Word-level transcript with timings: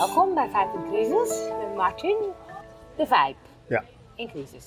Welkom 0.00 0.34
bij 0.34 0.48
Vijf 0.48 0.68
in 0.74 0.90
Crisis 0.90 1.48
met 1.58 1.74
Martin. 1.76 2.16
De 2.96 3.06
Vijp 3.06 3.36
Ja. 3.68 3.84
in 4.14 4.28
crisis. 4.28 4.66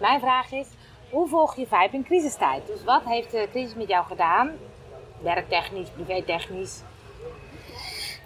Mijn 0.00 0.20
vraag 0.20 0.52
is, 0.52 0.68
hoe 1.10 1.28
volg 1.28 1.56
je 1.56 1.66
Vijp 1.66 1.92
in 1.92 2.04
crisistijd? 2.04 2.66
Dus 2.66 2.84
wat 2.84 3.02
heeft 3.04 3.30
de 3.30 3.48
crisis 3.50 3.74
met 3.74 3.88
jou 3.88 4.06
gedaan? 4.06 4.50
Werktechnisch, 5.22 5.90
privétechnisch? 5.90 6.82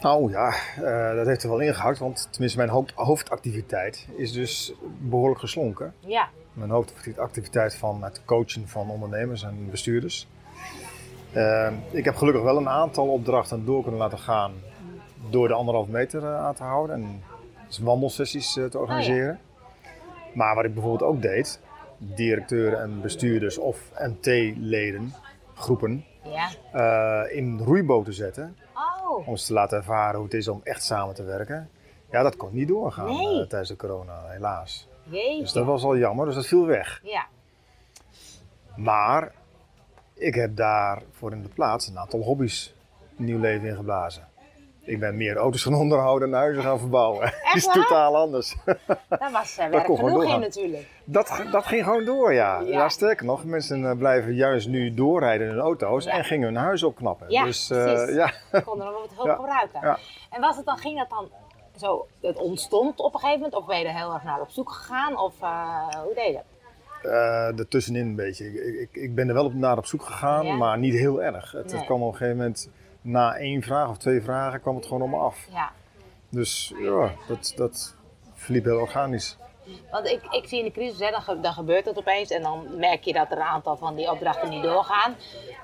Nou 0.01 0.31
ja, 0.31 0.55
eh, 0.77 1.17
dat 1.17 1.27
heeft 1.27 1.43
er 1.43 1.49
wel 1.49 1.61
ingehakt, 1.61 1.99
want 1.99 2.29
tenminste 2.31 2.59
mijn 2.59 2.71
hoofd- 2.71 2.93
hoofdactiviteit 2.95 4.09
is 4.17 4.33
dus 4.33 4.73
behoorlijk 4.99 5.41
geslonken. 5.41 5.95
Ja, 5.99 6.29
Mijn 6.53 6.71
hoofdactiviteit 6.71 7.75
van 7.77 8.03
het 8.03 8.25
coachen 8.25 8.69
van 8.69 8.91
ondernemers 8.91 9.43
en 9.43 9.71
bestuurders. 9.71 10.27
Eh, 11.33 11.71
ik 11.91 12.05
heb 12.05 12.17
gelukkig 12.17 12.43
wel 12.43 12.57
een 12.57 12.69
aantal 12.69 13.09
opdrachten 13.09 13.65
door 13.65 13.83
kunnen 13.83 14.01
laten 14.01 14.19
gaan 14.19 14.53
door 15.35 15.49
de 15.49 15.55
anderhalf 15.55 15.89
meter 15.89 16.23
eh, 16.25 16.45
aan 16.45 16.55
te 16.55 16.63
houden 16.63 16.97
en 16.97 17.23
dus 17.67 17.79
wandelsessies 17.79 18.57
eh, 18.57 18.65
te 18.65 18.79
organiseren. 18.79 19.41
Maar 20.35 20.55
wat 20.55 20.65
ik 20.65 20.75
bijvoorbeeld 20.75 21.11
ook 21.11 21.23
deed, 21.23 21.61
directeuren 21.99 22.81
en 22.81 23.01
bestuurders 23.01 23.59
of 23.59 23.91
MT-leden, 23.99 25.13
groepen, 25.55 26.05
ja. 26.23 26.49
eh, 26.73 27.37
in 27.37 27.59
roeiboten 27.59 28.15
zetten 28.15 28.57
Oh, 28.75 29.29
om 29.29 29.37
ze 29.37 29.47
te 29.47 29.53
laten 29.53 29.79
ervaren 29.79 30.15
hoe 30.17 30.25
het 30.25 30.35
is 30.35 30.49
om 30.49 30.61
echt 30.65 30.83
samen 30.85 31.15
te 31.15 31.23
werken. 31.23 31.69
Ja, 32.11 32.23
dat 32.23 32.37
kon 32.37 32.49
niet 32.53 32.69
doorgaan 32.69 33.07
Nee. 33.07 33.47
tijdens 33.47 33.71
de 33.71 33.77
corona, 33.77 34.21
helaas. 34.29 34.89
jeetje. 35.03 35.41
Dus 35.41 35.53
dat 35.53 35.65
was 35.65 35.83
al 35.85 35.97
jammer, 35.97 36.27
dus 36.27 36.35
dat 36.35 36.47
viel 36.47 36.67
weg. 36.67 37.01
Ja, 37.03 37.27
Maar 38.77 39.33
ik 40.15 40.35
heb 40.35 40.57
daar 40.57 41.03
voor 41.13 41.33
in 41.33 41.43
de 41.43 41.49
plaats 41.49 41.89
een 41.89 41.99
aantal 41.99 42.21
hobby's 42.21 42.75
nieuw 43.17 43.39
leven 43.39 43.69
ingeblazen. 43.69 44.29
Ik 44.85 45.01
ben 45.01 45.17
meer 45.17 45.37
auto's 45.37 45.63
gaan 45.63 45.75
onderhouden 45.75 46.29
en 46.29 46.35
huizen 46.35 46.63
gaan 46.63 46.79
verbouwen. 46.79 47.21
Dat 47.45 47.55
is 47.55 47.67
totaal 47.67 48.17
anders. 48.17 48.57
daar 49.09 49.31
was 49.33 49.57
uh, 49.61 49.67
werk 49.67 49.85
gewoon 49.85 49.99
genoeg 49.99 50.25
in 50.35 50.41
natuurlijk. 50.41 50.87
Dat, 51.05 51.43
dat 51.53 51.67
ging 51.67 51.85
gewoon 51.85 52.05
door, 52.05 52.33
ja. 52.33 52.59
Ja. 52.61 52.67
ja. 52.69 52.89
sterker 52.89 53.27
nog, 53.27 53.45
mensen 53.45 53.91
eh, 53.91 53.97
blijven 53.99 54.35
juist 54.35 54.69
nu 54.69 54.95
doorrijden 54.95 55.47
in 55.47 55.53
hun 55.53 55.63
auto's 55.63 56.05
Ja. 56.05 56.11
en 56.13 56.25
gingen 56.25 56.47
hun 56.47 56.57
huis 56.63 56.83
opknappen. 56.83 57.31
Ja, 57.31 57.45
dus 57.45 57.71
eh, 57.71 57.83
precies. 57.85 58.15
ja, 58.15 58.33
Ik 58.53 58.65
kon 58.65 58.81
er 58.83 58.93
wat 58.93 59.11
hulp 59.17 59.37
gebruiken. 59.41 59.99
En 60.31 60.41
was 60.41 60.57
het 60.57 60.67
dan, 60.67 60.79
ging 60.79 60.99
dat 60.99 61.11
dan 61.11 61.29
zo, 61.77 62.07
het 62.21 62.37
ontstond 62.39 62.99
op 63.01 63.15
een 63.15 63.21
gegeven 63.21 63.41
moment? 63.43 63.61
Of 63.61 63.67
ben 63.67 63.79
je 63.79 63.85
er 63.87 63.95
heel 63.95 64.13
erg 64.15 64.23
naar 64.25 64.41
op 64.41 64.51
zoek 64.51 64.71
gegaan? 64.71 65.19
Of 65.19 65.35
eh, 65.41 65.89
hoe 66.05 66.15
deed 66.15 66.27
je 66.27 66.33
dat? 66.33 66.43
Ertussenin 67.59 68.07
een 68.07 68.17
beetje. 68.17 68.45
Ik, 68.67 68.81
ik, 68.81 69.03
ik 69.03 69.15
ben 69.15 69.29
er 69.29 69.35
wel 69.35 69.45
op, 69.45 69.55
naar 69.55 69.79
op 69.79 69.87
zoek 69.87 70.03
gegaan, 70.03 70.57
maar 70.59 70.79
niet 70.79 70.95
heel 70.95 71.23
erg. 71.23 71.53
Het, 71.53 71.65
Nee. 71.67 71.75
het 71.77 71.85
kwam 71.85 72.03
op 72.03 72.13
een 72.13 72.17
gegeven 72.19 72.37
moment, 72.37 72.71
na 73.05 73.35
één 73.37 73.63
vraag 73.63 73.89
of 73.89 73.97
twee 73.99 74.23
vragen, 74.23 74.61
kwam 74.61 74.77
het 74.77 74.87
gewoon 74.87 75.03
op 75.03 75.09
me 75.09 75.17
af. 75.17 75.47
Ja. 75.53 75.73
Dus 76.29 76.73
ja, 76.79 77.11
dat, 77.29 77.53
dat 77.57 77.95
verliep 78.35 78.65
heel 78.65 78.79
organisch. 78.81 79.37
Want 79.91 80.07
ik, 80.07 80.23
ik 80.31 80.49
zie 80.49 80.59
in 80.59 80.65
de 80.65 80.71
crisis, 80.71 80.99
hè, 80.99 81.11
dan, 81.11 81.23
ge- 81.23 81.41
dan 81.41 81.53
gebeurt 81.53 81.85
het 81.85 81.97
opeens 81.99 82.31
en 82.31 82.43
dan 82.43 82.79
merk 82.79 83.03
je 83.05 83.13
dat 83.13 83.31
er 83.31 83.37
een 83.37 83.43
aantal 83.43 83.77
van 83.77 83.95
die 83.95 84.11
opdrachten 84.11 84.49
niet 84.49 84.63
doorgaan. 84.63 85.15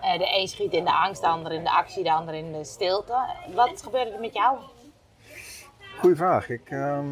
Eh, 0.01 0.19
de 0.19 0.39
een 0.39 0.49
schiet 0.49 0.73
in 0.73 0.85
de 0.85 0.93
angst, 0.93 1.21
de 1.21 1.27
ander 1.29 1.53
in 1.53 1.65
de 1.65 1.71
actie, 1.71 2.03
de 2.03 2.13
ander 2.13 2.35
in 2.35 2.53
de 2.53 2.65
stilte. 2.65 3.17
Wat 3.55 3.83
gebeurde 3.83 4.11
er 4.11 4.21
met 4.21 4.35
jou? 4.35 4.59
Goeie 5.99 6.17
vraag. 6.17 6.49
Ik, 6.49 6.71
ehm, 6.71 7.07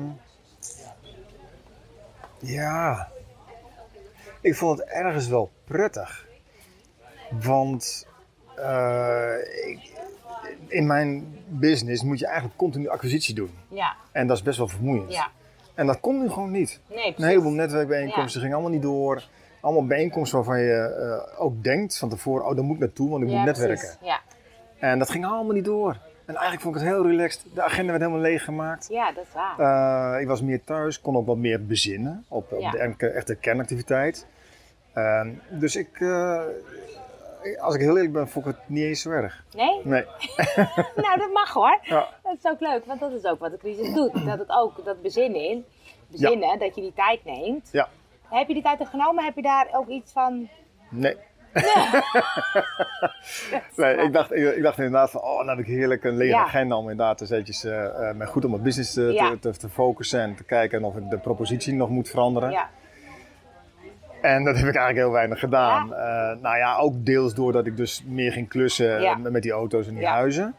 ja, 2.39 3.09
ik 4.41 4.55
vond 4.57 4.79
het 4.79 4.89
ergens 4.89 5.29
wel 5.29 5.51
prettig. 5.65 6.27
Want 7.31 8.07
eh, 8.57 9.35
ik- 9.67 9.97
in 10.67 10.87
mijn 10.87 11.39
business 11.49 12.03
moet 12.03 12.19
je 12.19 12.27
eigenlijk 12.27 12.57
continu 12.57 12.89
acquisitie 12.89 13.35
doen. 13.35 13.51
Ja, 13.69 13.95
En 14.13 14.27
dat 14.27 14.37
is 14.37 14.43
best 14.43 14.59
wel 14.59 14.69
vermoeiend. 14.69 15.13
ja. 15.13 15.29
En 15.75 15.87
dat 15.87 16.01
kon 16.01 16.19
nu 16.21 16.29
gewoon 16.31 16.51
niet. 16.51 16.81
Nee, 16.89 17.15
Een 17.17 17.25
heleboel 17.25 17.53
netwerkbijeenkomsten 17.53 18.33
Ja. 18.33 18.41
gingen 18.41 18.53
allemaal 18.55 18.73
niet 18.73 18.83
door. 18.83 19.23
Allemaal 19.61 19.87
bijeenkomsten 19.87 20.37
waarvan 20.39 20.61
je 20.61 20.73
eh, 21.35 21.41
ook 21.43 21.65
denkt 21.65 21.99
van 21.99 22.09
tevoren, 22.09 22.47
oh 22.47 22.55
daar 22.55 22.65
moet 22.65 22.75
ik 22.75 22.81
naartoe, 22.81 23.11
want 23.11 23.23
ik 23.23 23.29
Ja, 23.31 23.35
moet 23.37 23.45
precies. 23.45 23.69
netwerken. 23.69 24.07
Ja. 24.07 24.21
En 24.79 24.99
dat 24.99 25.11
ging 25.11 25.25
allemaal 25.27 25.55
niet 25.55 25.65
door. 25.65 25.91
En 26.27 26.35
eigenlijk 26.35 26.61
vond 26.63 26.75
ik 26.77 26.81
het 26.81 26.91
heel 26.91 27.07
relaxed. 27.07 27.45
De 27.55 27.63
agenda 27.63 27.91
werd 27.91 28.03
helemaal 28.03 28.23
leeg 28.23 28.45
gemaakt. 28.45 28.87
ja, 28.91 29.13
dat 29.13 29.25
is 29.25 29.33
waar. 29.35 30.15
Eh, 30.17 30.21
ik 30.21 30.27
was 30.29 30.43
meer 30.43 30.65
thuis, 30.65 31.01
kon 31.01 31.17
ook 31.17 31.27
wat 31.27 31.37
meer 31.37 31.67
bezinnen 31.67 32.25
op, 32.29 32.53
op 32.53 32.71
de 32.99 33.09
echte 33.13 33.35
kernactiviteit. 33.35 34.27
Ehm, 34.93 35.29
dus 35.51 35.77
ik, 35.77 36.01
eh, 36.01 36.41
als 37.61 37.75
ik 37.75 37.81
heel 37.81 37.97
eerlijk 37.97 38.13
ben, 38.13 38.29
vond 38.29 38.47
ik 38.47 38.55
het 38.57 38.69
niet 38.69 38.85
eens 38.85 39.03
zo 39.03 39.11
erg. 39.11 39.45
Nee? 39.57 39.81
Nee. 39.85 40.05
nou, 41.05 41.19
dat 41.19 41.31
mag 41.33 41.53
hoor. 41.53 41.79
Ja. 41.83 42.09
Dat 42.23 42.37
is 42.43 42.51
ook 42.51 42.61
leuk, 42.61 42.85
want 42.85 43.01
dat 43.01 43.13
is 43.13 43.25
ook 43.25 43.39
wat 43.39 43.51
de 43.51 43.57
crisis 43.59 43.95
doet. 43.95 44.27
Dat 44.27 44.39
het 44.39 44.51
ook, 44.51 44.85
dat 44.85 45.03
bezinnen 45.03 45.41
in. 45.49 45.65
Bezinnen, 46.09 46.59
dat 46.59 46.75
je 46.75 46.81
die 46.81 46.93
tijd 46.95 47.25
neemt. 47.25 47.69
Ja. 47.73 47.89
Heb 48.29 48.49
je 48.49 48.55
die 48.55 48.63
tijd 48.63 48.89
genomen? 48.89 49.25
Heb 49.25 49.35
je 49.37 49.43
daar 49.43 49.69
ook 49.73 49.89
iets 49.89 50.13
van... 50.13 50.49
Nee. 50.91 51.17
nee, 53.77 53.97
ik 54.07 54.13
dacht, 54.13 54.33
ik, 54.33 54.57
ik 54.57 54.63
dacht 54.63 54.77
inderdaad 54.79 55.11
van, 55.11 55.21
oh, 55.21 55.39
dan 55.39 55.49
heb 55.49 55.59
ik 55.59 55.67
heerlijk 55.67 56.05
een 56.05 56.17
lege 56.17 56.33
Ja. 56.33 56.43
agenda 56.43 56.77
om 56.77 56.91
inderdaad 56.91 57.21
eens 57.21 57.31
eventjes, 57.31 57.63
me 57.63 58.27
goed 58.27 58.45
op 58.45 58.51
mijn 58.51 58.63
business 58.63 58.93
te, 58.93 59.03
Ja. 59.03 59.31
te, 59.31 59.39
te, 59.39 59.59
te 59.59 59.69
focussen 59.69 60.21
en 60.21 60.35
te 60.35 60.45
kijken 60.45 60.85
of 60.85 60.97
ik 60.97 61.11
de 61.11 61.19
propositie 61.19 61.75
nog 61.75 61.89
moet 61.89 62.09
veranderen. 62.09 62.51
Ja, 62.51 62.71
En 64.23 64.45
dat 64.45 64.57
heb 64.57 64.67
ik 64.69 64.75
eigenlijk 64.75 64.97
heel 64.97 65.11
weinig 65.11 65.39
gedaan. 65.39 65.95
Eh, 65.95 66.41
nou 66.43 66.57
ja, 66.57 66.77
ook 66.77 67.05
deels 67.07 67.35
doordat 67.35 67.67
ik 67.67 67.77
dus 67.77 68.03
meer 68.07 68.33
ging 68.33 68.49
klussen 68.49 69.01
Ja. 69.03 69.13
eh, 69.13 69.31
met 69.31 69.43
die 69.43 69.53
auto's 69.53 69.87
en 69.87 69.93
die 69.95 70.03
Ja. 70.03 70.13
huizen. 70.13 70.55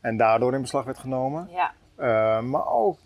En 0.00 0.16
daardoor 0.16 0.54
in 0.54 0.60
beslag 0.60 0.84
werd 0.84 0.98
genomen. 0.98 1.48
ja. 1.52 1.72
Eh, 1.96 2.40
maar 2.40 2.66
ook, 2.66 2.98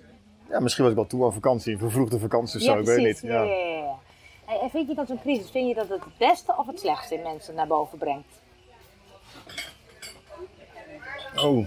ja, 0.51 0.61
misschien 0.61 0.83
was 0.85 0.93
ik 0.93 0.99
wel 0.99 1.09
toe 1.09 1.25
aan 1.25 1.33
vakantie, 1.33 1.73
een 1.73 1.79
vervroegde 1.79 2.19
vakantie 2.19 2.57
of 2.59 2.63
zo, 2.65 2.73
ja, 2.73 2.79
ik 2.79 2.85
weet 2.87 3.05
niet. 3.07 3.21
Ja, 3.21 3.43
Ja. 3.43 3.95
Hey, 4.45 4.61
en 4.61 4.71
vind 4.71 4.89
je 4.89 4.95
dat 4.95 5.07
zo'n 5.07 5.21
crisis, 5.21 5.51
vind 5.51 5.69
je 5.69 5.75
dat 5.75 5.89
het 5.89 6.05
het 6.05 6.17
beste 6.19 6.55
of 6.57 6.67
het 6.67 6.81
slechtste 6.81 7.15
in 7.15 7.23
mensen 7.23 7.55
naar 7.55 7.67
boven 7.67 7.99
brengt? 7.99 8.41
Oh. 11.37 11.67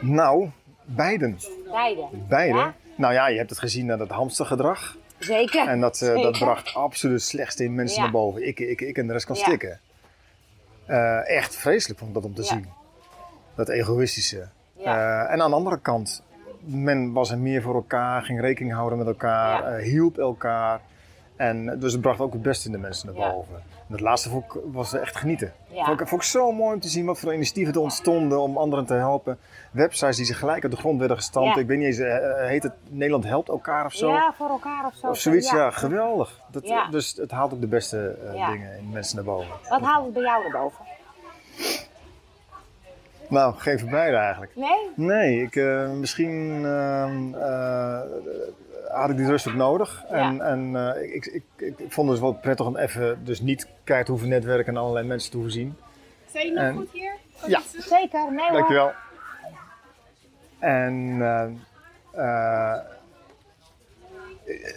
Nou, 0.00 0.50
beiden. 0.84 1.38
Beide. 1.70 2.02
Beide. 2.28 2.58
Ja? 2.58 2.74
Nou 2.96 3.12
ja, 3.12 3.28
je 3.28 3.36
hebt 3.38 3.50
het 3.50 3.58
gezien 3.58 3.92
aan 3.92 4.00
het 4.00 4.10
hamstergedrag. 4.10 4.96
Zeker. 5.34 5.68
En 5.68 5.80
dat, 5.80 6.00
eh, 6.02 6.08
dat 6.14 6.22
Zeker. 6.22 6.38
bracht 6.38 6.74
absoluut 6.74 7.22
slechtste 7.22 7.64
in 7.64 7.74
mensen 7.74 7.96
Ja. 7.96 8.02
naar 8.02 8.10
boven. 8.12 8.46
Ik, 8.46 8.60
ik, 8.60 8.80
ik 8.80 8.98
en 8.98 9.06
de 9.06 9.12
rest 9.12 9.26
kan 9.26 9.36
Ja. 9.36 9.42
stikken. 9.44 9.80
Eh, 10.86 11.28
echt 11.36 11.56
vreselijk 11.56 11.98
vond 11.98 12.10
ik 12.10 12.16
dat 12.22 12.30
om 12.30 12.34
te 12.34 12.42
Ja. 12.42 12.48
zien. 12.48 12.66
Dat 13.54 13.68
egoïstische. 13.68 14.48
Eh, 14.84 15.30
en 15.32 15.42
aan 15.42 15.50
de 15.50 15.56
andere 15.56 15.78
kant, 15.80 16.22
men 16.60 17.12
was 17.12 17.30
er 17.30 17.38
meer 17.38 17.62
voor 17.62 17.74
elkaar, 17.74 18.22
ging 18.22 18.40
rekening 18.40 18.74
houden 18.74 18.98
met 18.98 19.06
elkaar, 19.06 19.78
hielp 19.78 20.18
elkaar. 20.18 20.80
En 21.38 21.78
dus 21.80 21.92
het 21.92 22.00
bracht 22.00 22.20
ook 22.20 22.32
het 22.32 22.42
beste 22.42 22.66
in 22.66 22.72
de 22.72 22.78
mensen 22.78 23.06
naar 23.06 23.16
Ja. 23.24 23.30
boven. 23.32 23.54
En 23.54 23.94
het 23.94 24.00
laatste 24.00 24.28
vond 24.28 24.44
ik, 24.44 24.60
was 24.72 24.92
echt 24.92 25.16
genieten. 25.16 25.52
Ja. 25.68 25.84
Vond, 25.84 26.00
ik, 26.00 26.08
vond 26.08 26.22
ik 26.22 26.28
zo 26.28 26.52
mooi 26.52 26.74
om 26.74 26.80
te 26.80 26.88
zien 26.88 27.04
wat 27.06 27.18
voor 27.18 27.34
initiatieven 27.34 27.74
er 27.74 27.80
ontstonden 27.80 28.40
om 28.40 28.56
anderen 28.56 28.86
te 28.86 28.94
helpen. 28.94 29.38
Websites 29.70 30.16
die 30.16 30.24
zich 30.26 30.38
gelijk 30.38 30.62
uit 30.62 30.72
de 30.72 30.78
grond 30.78 30.98
werden 30.98 31.16
gestampt. 31.16 31.54
Ja. 31.54 31.60
Ik 31.60 31.66
weet 31.66 31.78
niet 31.78 31.86
eens, 31.86 31.98
eh, 31.98 32.46
heet 32.48 32.62
het 32.62 32.72
Nederland 32.88 33.24
helpt 33.24 33.48
elkaar 33.48 33.84
of 33.84 33.92
zo? 33.92 34.10
Ja, 34.10 34.32
voor 34.36 34.48
elkaar 34.48 34.86
of 34.86 34.94
zo. 34.94 35.06
Of 35.06 35.18
zoiets, 35.18 35.50
ja, 35.50 35.70
geweldig. 35.70 36.40
Dat, 36.50 36.68
Ja. 36.68 36.88
Dus 36.90 37.12
het 37.16 37.30
haalt 37.30 37.52
ook 37.52 37.60
de 37.60 37.66
beste 37.66 38.16
eh, 38.26 38.34
Ja. 38.34 38.50
dingen 38.50 38.78
in 38.78 38.90
mensen 38.90 39.16
naar 39.16 39.24
boven. 39.24 39.48
Wat 39.68 39.80
haalt 39.80 40.04
het 40.04 40.12
bij 40.14 40.22
jou 40.22 40.42
naar 40.42 40.60
boven? 40.62 40.84
Nou, 43.28 43.54
geen 43.56 43.78
van 43.78 43.90
beide 43.90 44.16
eigenlijk. 44.16 44.52
Nee? 44.56 44.90
Nee, 44.94 45.42
ik, 45.42 45.56
eh, 45.56 45.90
misschien 45.90 46.64
ehm, 46.64 47.34
eh, 47.34 48.00
had 48.88 49.10
ik 49.10 49.16
die 49.16 49.26
rust 49.26 49.48
ook 49.48 49.54
nodig. 49.54 50.04
En, 50.08 50.34
Ja. 50.36 50.44
en 50.44 50.76
eh, 50.76 51.14
ik, 51.14 51.26
ik, 51.26 51.42
ik, 51.56 51.78
ik 51.78 51.92
vond 51.92 52.08
het 52.08 52.20
dus 52.20 52.20
wel 52.30 52.32
prettig 52.32 52.66
om 52.66 52.76
even 52.76 53.24
dus 53.24 53.40
niet 53.40 53.68
keihard 53.84 54.06
te 54.06 54.10
hoeven 54.12 54.28
netwerken 54.30 54.72
en 54.74 54.80
allerlei 54.80 55.06
mensen 55.06 55.30
te 55.30 55.36
hoeven 55.36 55.54
zien. 55.54 55.76
Zijn 56.32 56.46
je 56.46 56.52
nog 56.52 56.62
En- 56.64 56.74
goed 56.74 56.90
hier? 56.92 57.12
Ja. 57.46 57.60
Zeker, 57.78 58.32
nee 58.32 58.44
hoor. 58.48 58.52
Dankjewel. 58.58 58.92
En, 60.58 61.20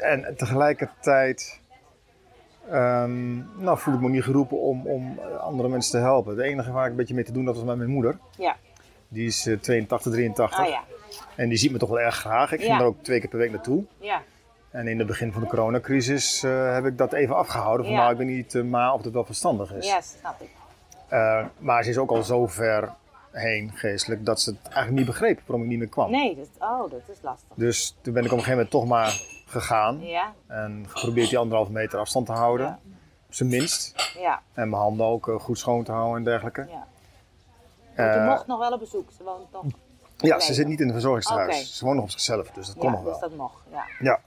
en 0.01 0.36
tegelijkertijd 0.38 1.61
ehm, 2.69 3.36
nou, 3.63 3.78
voel 3.78 3.94
ik 3.94 4.00
me 4.00 4.10
niet 4.10 4.24
geroepen 4.24 4.60
om, 4.62 4.88
om 4.88 5.19
andere 5.40 5.69
mensen 5.69 5.92
te 5.92 5.98
helpen. 6.06 6.36
Het 6.38 6.46
enige 6.46 6.72
waar 6.72 6.86
ik 6.86 6.92
een 6.92 6.98
beetje 6.98 7.13
mee 7.13 7.24
te 7.24 7.31
doen 7.31 7.46
had 7.46 7.56
was 7.56 7.63
met 7.63 7.78
mijn 7.78 7.90
moeder. 7.90 8.18
Ja. 8.38 8.56
Die 9.08 9.28
is 9.28 9.46
eh, 9.48 9.58
82, 9.60 10.12
83. 10.12 10.60
Oh 10.60 10.68
ja. 10.68 10.81
En 11.36 11.50
die 11.50 11.58
ziet 11.58 11.72
me 11.72 11.78
toch 11.78 11.90
wel 11.90 12.00
erg 12.00 12.16
graag. 12.16 12.52
Ik 12.52 12.60
ging 12.60 12.72
Ja. 12.72 12.80
er 12.80 12.86
ook 12.86 13.04
twee 13.04 13.19
keer 13.19 13.30
per 13.30 13.40
week 13.40 13.52
naartoe. 13.52 13.84
Ja. 14.00 14.22
En 14.69 14.88
in 14.88 14.98
het 14.98 15.08
begin 15.08 15.31
van 15.31 15.42
de 15.42 15.48
coronacrisis 15.48 16.44
eh, 16.44 16.74
heb 16.74 16.86
ik 16.86 16.98
dat 16.98 17.13
even 17.13 17.36
afgehouden. 17.36 17.86
Van 17.86 17.96
Ja. 17.96 18.00
nou, 18.02 18.12
ik 18.12 18.18
weet 18.18 18.28
niet 18.28 18.54
uh, 18.54 18.64
maar 18.64 18.94
of 18.94 19.04
het 19.04 19.14
wel 19.14 19.25
verstandig 19.25 19.74
is. 19.74 19.86
Ja, 19.88 20.02
snap 20.02 20.42
ik. 20.42 20.50
Eh, 21.07 21.46
maar 21.57 21.84
ze 21.84 21.90
is 21.90 21.98
ook 21.98 22.10
al 22.12 22.24
zo 22.24 22.48
ver 22.48 22.90
heen 23.31 23.72
geestelijk 23.74 24.25
dat 24.25 24.42
ze 24.42 24.50
het 24.50 24.60
eigenlijk 24.64 24.96
niet 24.96 25.06
begreep 25.06 25.40
waarom 25.46 25.64
ik 25.64 25.69
niet 25.69 25.80
meer 25.80 25.88
kwam. 25.88 26.12
Nee, 26.12 26.36
dat, 26.36 26.48
oh, 26.60 26.92
dat 26.92 27.02
is 27.12 27.18
lastig. 27.22 27.48
Dus 27.56 27.96
toen 28.02 28.14
ben 28.14 28.25
ik 28.25 28.31
op 28.31 28.38
een 28.38 28.44
gegeven 28.44 28.52
moment 28.52 28.69
toch 28.69 28.86
maar 28.88 29.22
gegaan. 29.51 30.00
Ja, 30.01 30.33
En 30.48 30.86
geprobeerd 30.89 31.30
die 31.30 31.38
anderhalve 31.38 31.71
meter 31.71 32.00
afstand 32.00 32.25
te 32.25 32.31
houden. 32.31 32.65
Ja. 32.65 32.80
Op 33.27 33.33
zijn 33.33 33.50
minst. 33.50 34.13
ja, 34.19 34.42
En 34.53 34.69
mijn 34.69 34.81
handen 34.81 35.06
ook 35.06 35.27
eh, 35.27 35.39
goed 35.39 35.57
schoon 35.59 35.83
te 35.83 35.92
houden 35.92 36.18
en 36.18 36.24
dergelijke. 36.24 36.62
ja. 36.69 36.88
Want 37.95 38.13
je 38.13 38.19
Eh, 38.19 38.25
mocht 38.27 38.48
nog 38.48 38.59
wel 38.59 38.71
op 38.71 38.80
bezoek. 38.80 39.09
Ze 39.18 39.24
woont 39.24 39.51
nog. 39.51 39.63
Ja, 40.18 40.39
ze 40.39 40.53
zit 40.53 40.68
niet 40.68 40.80
in 40.80 40.88
een 40.88 40.94
verzorgingstehuis. 40.94 41.77
Ze 41.77 41.83
woont 41.86 41.95
nog 41.95 42.06
op 42.06 42.12
zichzelf, 42.12 42.50
dus 42.51 42.68
dat 42.68 42.75
kon 42.77 42.92
nog 42.92 43.01
wel. 43.03 43.12
dus 43.12 43.21
dat 43.21 43.36
mocht, 43.36 43.63
ja. 43.71 43.83
Ja, 44.00 44.19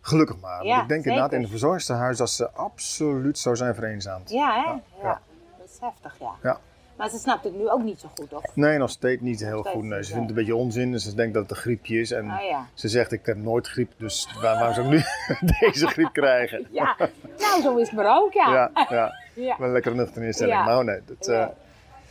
gelukkig 0.00 0.40
maar. 0.40 0.64
Want 0.64 0.82
ik 0.82 0.88
denk 0.88 1.04
inderdaad 1.04 1.32
in 1.32 1.42
een 1.42 1.48
verzorgingstehuis 1.48 2.16
dat 2.16 2.30
ze 2.30 2.50
absoluut 2.50 3.38
zou 3.38 3.56
zijn 3.56 3.74
vereenzaamd. 3.74 4.30
Ja, 4.30 4.54
hè? 4.54 4.70
Ja. 5.08 5.20
Dat 5.58 5.68
is 5.68 5.78
heftig, 5.80 6.16
ja. 6.42 6.58
Maar 6.98 7.08
ze 7.08 7.18
snapt 7.18 7.44
het 7.44 7.54
nu 7.54 7.68
ook 7.70 7.82
niet 7.82 8.00
zo 8.00 8.08
goed, 8.18 8.32
of? 8.32 8.42
Nee, 8.56 8.78
nog 8.78 8.90
steeds 8.90 9.22
niet 9.22 9.40
heel 9.40 9.60
steeds 9.60 9.74
goed. 9.76 9.84
Nee, 9.84 10.02
ze 10.04 10.12
vindt 10.12 10.20
het 10.20 10.28
een 10.30 10.44
beetje 10.44 10.56
onzin. 10.56 10.92
en 10.92 11.00
Ze 11.00 11.14
denkt 11.14 11.34
dat 11.34 11.42
het 11.42 11.50
een 11.50 11.56
griepje 11.56 12.00
is. 12.00 12.10
En 12.10 12.30
Ah 12.30 12.44
ja. 12.44 12.66
ze 12.74 12.88
zegt, 12.88 13.12
ik 13.12 13.26
heb 13.26 13.36
nooit 13.36 13.68
griep, 13.68 13.92
dus 13.96 14.28
waar, 14.40 14.54
waarom 14.54 14.74
zou 14.74 14.86
ik 14.86 14.92
nu 14.92 15.02
deze 15.60 15.86
griep 15.86 16.12
krijgen? 16.12 16.66
Ja, 16.70 16.96
nou 17.38 17.62
zo 17.62 17.76
is 17.76 17.86
het 17.88 17.96
maar 17.96 18.18
ook, 18.18 18.32
ja. 18.32 18.52
Ja, 18.52 18.86
ja. 18.90 19.12
ja. 19.46 19.56
Wel 19.58 19.66
een 19.66 19.72
lekkere 19.72 19.94
nuchtere 19.94 20.26
instelling. 20.26 20.56
Ja. 20.56 20.64
Nou 20.64 20.84
nee, 20.84 21.00
dat, 21.06 21.26
eh. 21.28 21.46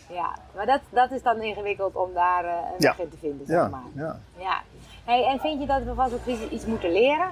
Ja, 0.10 0.38
maar 0.56 0.66
dat, 0.66 0.82
dat 0.90 1.12
is 1.12 1.22
dan 1.22 1.42
ingewikkeld 1.42 1.96
om 1.96 2.14
daar 2.14 2.46
eh, 2.46 2.52
een 2.52 2.80
weg 2.80 3.00
in 3.00 3.10
te 3.10 3.18
vinden, 3.18 3.46
zeg 3.46 3.70
maar. 3.70 3.82
ja. 3.96 4.20
Ja. 4.38 4.62
Hey, 5.06 5.26
en 5.26 5.40
vind 5.40 5.60
je 5.62 5.68
dat 5.68 5.84
we 5.84 5.94
van 5.94 6.10
zo'n 6.10 6.22
crisis 6.24 6.50
iets 6.50 6.66
moeten 6.66 6.92
leren? 6.92 7.28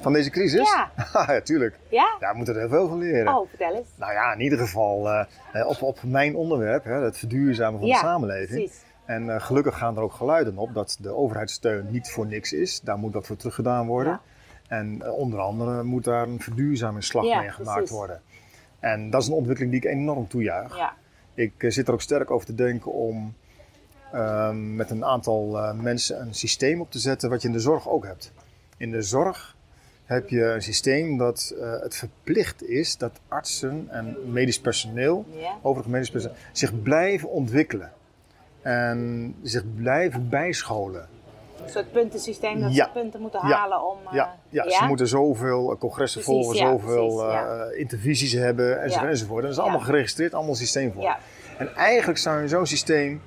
Van 0.00 0.12
deze 0.12 0.30
crisis? 0.30 0.72
Ja. 0.72 0.90
ja, 1.34 1.40
tuurlijk. 1.40 1.78
Ja? 1.88 2.16
We 2.18 2.32
moeten 2.34 2.54
er 2.54 2.60
heel 2.60 2.68
veel 2.68 2.88
van 2.88 2.98
leren. 2.98 3.36
Oh, 3.36 3.48
vertel 3.48 3.74
eens. 3.74 3.88
Nou 3.96 4.12
ja, 4.12 4.32
in 4.32 4.40
ieder 4.40 4.58
geval 4.58 5.08
eh, 5.08 5.24
eh, 5.52 5.66
op, 5.66 5.82
op 5.82 5.98
mijn 6.02 6.36
onderwerp, 6.36 6.84
hè, 6.84 6.92
het 7.02 7.18
verduurzamen 7.18 7.78
van 7.78 7.88
Ja, 7.88 7.94
de 7.94 8.06
samenleving. 8.06 8.58
Precies. 8.64 8.82
En 9.04 9.34
eh, 9.34 9.40
gelukkig 9.40 9.78
gaan 9.78 9.96
er 9.96 10.02
ook 10.02 10.12
geluiden 10.12 10.58
op 10.58 10.74
dat 10.74 10.98
de 11.00 11.14
overheidssteun 11.14 11.86
niet 11.90 12.10
voor 12.10 12.26
niks 12.26 12.52
is. 12.52 12.80
Daar 12.80 12.98
moet 12.98 13.12
wat 13.12 13.26
voor 13.26 13.36
teruggedaan 13.36 13.86
worden. 13.86 14.12
Ja. 14.12 14.76
En 14.76 15.10
onder 15.10 15.38
andere 15.38 15.82
moet 15.82 16.04
daar 16.04 16.28
een 16.28 16.40
verduurzamingsslag 16.40 17.24
Ja, 17.24 17.40
mee 17.40 17.50
gemaakt 17.50 17.76
precies. 17.76 17.96
worden. 17.96 18.20
En 18.80 19.10
dat 19.10 19.22
is 19.22 19.28
een 19.28 19.34
ontwikkeling 19.34 19.72
die 19.72 19.82
ik 19.82 19.96
enorm 19.96 20.28
toejuich. 20.28 20.76
Ja. 20.76 20.94
Ik 21.34 21.52
zit 21.58 21.88
er 21.88 21.92
ook 21.94 22.00
sterk 22.00 22.30
over 22.30 22.46
te 22.46 22.54
denken 22.54 22.92
om 22.92 23.34
ehm, 24.12 24.74
met 24.76 24.90
een 24.90 25.04
aantal 25.04 25.74
mensen 25.74 26.20
een 26.20 26.34
systeem 26.34 26.80
op 26.80 26.90
te 26.90 26.98
zetten 26.98 27.30
wat 27.30 27.42
je 27.42 27.48
in 27.48 27.54
de 27.54 27.60
zorg 27.60 27.88
ook 27.88 28.04
hebt. 28.04 28.32
In 28.76 28.90
de 28.90 29.02
zorg 29.02 29.56
heb 30.08 30.28
je 30.28 30.42
een 30.44 30.62
systeem 30.62 31.18
dat 31.18 31.54
eh, 31.60 31.80
het 31.80 31.96
verplicht 31.96 32.62
is 32.68 32.96
dat 32.96 33.20
artsen 33.28 33.86
en 33.90 34.16
medisch 34.32 34.60
personeel, 34.60 35.24
overigens 35.62 35.92
medisch 35.94 36.10
personeel, 36.10 36.36
zich 36.52 36.82
blijven 36.82 37.28
ontwikkelen. 37.30 37.92
En 38.62 39.34
zich 39.42 39.64
blijven 39.76 40.28
bijscholen. 40.28 41.08
Een 41.64 41.70
soort 41.70 41.92
puntensysteem 41.92 42.60
dat 42.60 42.74
Ja. 42.74 42.84
ze 42.84 42.90
punten 42.92 43.20
moeten 43.20 43.48
Ja. 43.48 43.56
halen 43.56 43.86
om... 43.90 43.98
eh, 44.06 44.12
Ja, 44.12 44.36
ja, 44.48 44.70
ze 44.70 44.84
moeten 44.84 45.08
zoveel 45.08 45.72
eh, 45.72 45.78
congressen 45.78 46.22
volgen, 46.22 46.56
zoveel 46.56 47.16
precies, 47.16 47.70
eh, 47.72 47.78
intervisies 47.80 48.32
hebben 48.32 48.82
enzovoort, 48.82 49.10
enzovoort. 49.10 49.42
En 49.42 49.48
dat 49.48 49.58
is 49.58 49.62
allemaal 49.64 49.80
geregistreerd, 49.86 50.34
allemaal 50.34 50.54
systeem 50.54 50.92
voor. 50.92 51.16
En 51.58 51.74
eigenlijk 51.74 52.18
zou 52.18 52.40
je 52.42 52.48
zo'n 52.48 52.66
systeem 52.66 53.22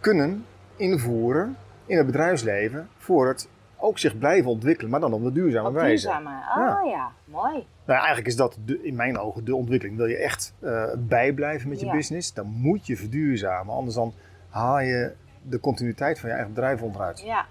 kunnen 0.00 0.46
invoeren 0.76 1.56
in 1.86 1.96
het 1.96 2.06
bedrijfsleven 2.06 2.88
voor 2.98 3.28
het 3.28 3.48
ook 3.80 3.98
zich 3.98 4.18
blijven 4.18 4.50
ontwikkelen, 4.50 4.90
maar 4.90 5.00
dan 5.00 5.12
op 5.12 5.22
de 5.22 5.32
duurzame 5.32 5.68
Op 5.68 5.74
wijze. 5.74 6.06
duurzame. 6.06 6.30
Oh 6.56 6.90
ja. 6.90 7.10
mooi. 7.24 7.52
Nou, 7.52 7.64
ja, 7.86 7.96
eigenlijk 7.96 8.26
is 8.26 8.36
dat 8.36 8.56
de, 8.64 8.82
in 8.82 8.96
mijn 8.96 9.18
ogen 9.18 9.44
de 9.44 9.54
ontwikkeling. 9.56 9.96
Wil 9.96 10.06
je 10.06 10.16
echt 10.16 10.54
eh, 10.60 10.84
bijblijven 10.98 11.68
met 11.68 11.80
je 11.80 11.86
Ja. 11.86 11.92
business, 11.92 12.32
dan 12.34 12.46
moet 12.46 12.86
je 12.86 12.96
verduurzamen. 12.96 13.74
Anders 13.74 13.94
dan 13.94 14.12
haal 14.50 14.80
je 14.80 15.14
de 15.42 15.60
continuïteit 15.60 16.18
van 16.20 16.28
je 16.28 16.34
eigen 16.34 16.54
bedrijf 16.54 16.82
onderuit. 16.82 17.20
Ja. 17.20 17.44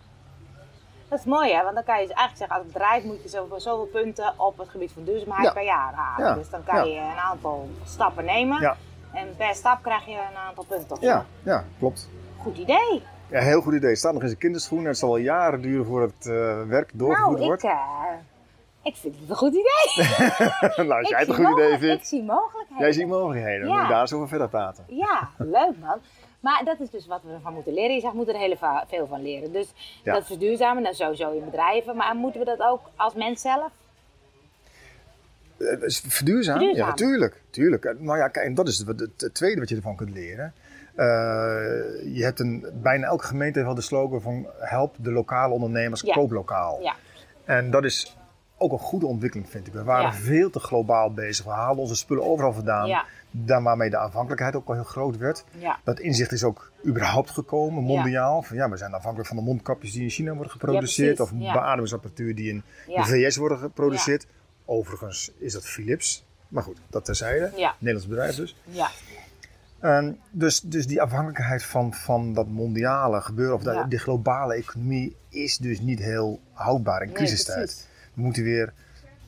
Dat 1.10 1.20
is 1.20 1.26
mooi 1.26 1.54
hè, 1.54 1.64
want 1.64 1.76
dan 1.76 1.84
kan 1.84 2.02
je 2.02 2.08
dus 2.08 2.16
eigenlijk 2.16 2.38
zeggen 2.38 2.58
als 2.58 2.66
bedrijf 2.74 3.04
moet 3.04 3.24
je 3.24 3.30
zoveel, 3.30 3.60
zoveel 3.60 3.86
punten 3.86 4.34
op 4.38 4.58
het 4.58 4.70
gebied 4.70 4.92
van 4.92 5.04
duurzaamheid 5.04 5.54
per 5.54 5.64
jaar 5.64 5.94
halen. 5.94 6.38
Dus 6.38 6.50
dan 6.50 6.64
kan 6.64 6.90
je 6.90 7.00
een 7.00 7.18
aantal 7.18 7.70
stappen 7.86 8.26
nemen 8.26 8.76
en 9.14 9.28
per 9.38 9.56
stap 9.56 9.84
krijg 9.84 10.06
je 10.06 10.12
een 10.32 10.38
aantal 10.48 10.66
punten. 10.68 10.98
Ja, 11.02 11.26
ja, 11.44 11.64
klopt. 11.80 12.10
Goed 12.38 12.58
idee. 12.58 13.04
Ja, 13.32 13.40
heel 13.42 13.62
goed 13.62 13.74
idee. 13.74 13.90
Het 13.90 14.00
staat 14.00 14.14
nog 14.14 14.22
in 14.22 14.28
zijn 14.28 14.40
kinderschoen. 14.40 14.86
Het 14.86 14.98
zal 14.98 15.10
wel 15.10 15.18
jaren 15.18 15.62
duren 15.62 15.86
voordat 15.86 16.12
het 16.18 16.26
eh, 16.26 16.62
werk 16.68 16.92
doorgevoerd 16.94 17.38
nou, 17.38 17.46
wordt. 17.48 17.64
ik, 17.64 17.70
eh, 17.70 17.78
ik 18.84 18.96
vind 18.96 19.16
het 19.20 19.30
een 19.30 19.36
goed 19.36 19.54
idee. 19.54 20.08
nou, 20.88 21.00
als 21.00 21.10
jij 21.10 21.20
het 21.20 21.28
een 21.30 21.36
goed 21.36 21.50
idee 21.58 21.78
vindt, 21.78 22.02
Ik 22.02 22.08
zie 22.08 22.24
mogelijkheden. 22.24 22.78
jij 22.84 22.92
ziet 22.92 23.08
mogelijkheden. 23.08 23.60
Dan 23.60 23.70
Ja. 23.70 23.76
moet 23.76 23.88
je 23.88 23.92
daar 23.94 24.02
eens 24.02 24.14
over 24.14 24.28
verder 24.28 24.50
praten. 24.50 24.84
Ja, 24.88 25.30
leuk 25.38 25.78
man. 25.80 26.00
Maar 26.40 26.62
dat 26.66 26.80
is 26.80 26.90
dus 26.90 27.08
wat 27.08 27.22
we 27.24 27.34
ervan 27.34 27.54
moeten 27.54 27.74
leren. 27.74 27.94
Je 27.94 28.00
zegt, 28.00 28.12
we 28.12 28.18
moeten 28.18 28.36
er 28.36 28.42
heel 28.42 28.84
veel 28.88 29.08
van 29.08 29.22
leren. 29.22 29.52
Dus 29.52 29.74
Ja. 30.04 30.14
dat 30.14 30.26
verduurzamen, 30.26 30.84
nou 30.84 30.96
sowieso 30.96 31.32
in 31.32 31.46
bedrijven. 31.46 31.96
Maar 31.96 32.16
moeten 32.16 32.40
we 32.40 32.46
dat 32.46 32.60
ook 32.62 32.82
als 32.96 33.14
mens 33.14 33.42
zelf? 33.42 33.72
Eh? 35.60 35.90
Verduurzamen. 36.08 36.76
Ja, 36.76 36.86
natuurlijk. 36.88 37.42
tuurlijk. 37.50 37.86
Eh, 37.86 37.94
Nou 38.00 38.18
ja, 38.18 38.28
kijk, 38.28 38.46
en 38.46 38.54
dat 38.54 38.68
is 38.68 38.78
het, 38.88 39.30
tweede 39.34 39.60
wat 39.60 39.70
je 39.70 39.76
ervan 39.76 39.96
kunt 39.96 40.10
leren. 40.14 40.54
Eh, 40.96 41.06
je 42.16 42.24
hebt 42.24 42.40
een, 42.40 42.66
bijna 42.74 43.08
elke 43.08 43.26
gemeente 43.26 43.54
heeft 43.54 43.66
wel 43.66 43.76
de 43.76 43.82
slogan 43.86 44.22
van 44.22 44.48
help 44.60 44.96
de 45.00 45.12
lokale 45.12 45.54
ondernemers, 45.54 46.02
Ja. 46.02 46.14
koop 46.14 46.32
lokaal. 46.32 46.80
Ja, 46.82 46.96
En 47.46 47.72
dat 47.72 47.84
is 47.84 48.18
ook 48.58 48.72
een 48.72 48.78
goede 48.80 49.06
ontwikkeling, 49.06 49.50
vind 49.50 49.68
ik. 49.68 49.74
We 49.74 49.84
waren 49.84 50.06
Ja. 50.06 50.14
veel 50.14 50.50
te 50.50 50.60
globaal 50.60 51.14
bezig. 51.14 51.46
We 51.46 51.52
haalden 51.52 51.82
onze 51.84 51.96
spullen 51.96 52.24
overal 52.24 52.54
vandaan. 52.54 52.88
ja, 52.88 53.06
Daar 53.32 53.64
waarmee 53.64 53.90
de 53.90 53.98
afhankelijkheid 53.98 54.56
ook 54.56 54.68
wel 54.68 54.76
heel 54.76 54.86
groot 54.86 55.18
werd. 55.18 55.44
ja. 55.60 55.80
Dat 55.84 56.00
inzicht 56.00 56.32
is 56.32 56.44
ook 56.44 56.72
überhaupt 56.86 57.30
gekomen, 57.30 57.84
mondiaal. 57.84 58.42
Van, 58.42 58.58
ja, 58.58 58.70
we 58.70 58.78
zijn 58.78 58.94
afhankelijk 58.94 59.28
van 59.28 59.38
de 59.38 59.44
mondkapjes 59.44 59.92
die 59.92 60.02
in 60.04 60.10
China 60.10 60.34
worden 60.34 60.52
geproduceerd. 60.52 61.20
of 61.20 61.32
beademingsapparatuur 61.34 62.36
die 62.36 62.50
in 62.50 62.64
de 62.86 63.04
VS 63.04 63.36
worden 63.36 63.58
geproduceerd. 63.58 64.26
Overigens 64.70 65.32
is 65.38 65.54
dat 65.54 65.66
Philips. 65.66 66.26
Maar 66.48 66.64
goed, 66.64 66.78
dat 66.90 67.06
terzijde. 67.06 67.52
Ja. 67.56 67.76
Nederlands 67.80 68.08
bedrijf 68.08 68.36
dus. 68.36 68.56
ja. 68.64 68.90
En 69.80 70.20
dus, 70.32 70.60
dus 70.60 70.88
die 70.88 71.02
afhankelijkheid 71.02 71.64
van, 71.64 71.94
van 71.94 72.34
dat 72.34 72.48
mondiale 72.48 73.22
gebeuren, 73.22 73.56
of 73.56 73.64
de, 73.64 73.72
Ja. 73.72 73.84
de 73.84 73.98
globale 73.98 74.54
economie, 74.54 75.16
is 75.30 75.58
dus 75.58 75.80
niet 75.80 76.00
heel 76.00 76.40
houdbaar 76.54 77.02
in 77.02 77.08
Nee, 77.08 77.16
crisistijd. 77.16 77.58
precies. 77.66 77.88
we 78.14 78.22
moeten 78.22 78.44
weer 78.44 78.74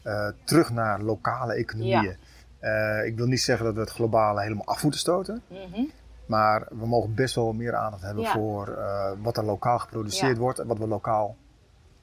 eh, 0.04 0.28
terug 0.44 0.70
naar 0.72 1.02
lokale 1.02 1.54
economieën. 1.54 2.18
Eh, 2.60 3.06
ik 3.06 3.18
wil 3.18 3.26
niet 3.28 3.42
zeggen 3.42 3.66
dat 3.66 3.74
we 3.74 3.80
het 3.82 3.90
globale 3.90 4.42
helemaal 4.42 4.66
af 4.66 4.82
moeten 4.84 5.00
stoten. 5.00 5.42
Mhm. 5.48 5.84
Maar 6.26 6.68
we 6.70 6.88
mogen 6.88 7.16
best 7.16 7.36
wel 7.36 7.54
meer 7.54 7.76
aandacht 7.76 8.02
hebben 8.04 8.24
Ja. 8.24 8.32
voor 8.32 8.68
eh, 8.68 9.12
wat 9.22 9.38
er 9.38 9.44
lokaal 9.46 9.80
geproduceerd 9.80 10.38
wordt 10.38 10.60
en 10.60 10.68
wat 10.68 10.78
we 10.78 10.88
lokaal 10.88 11.36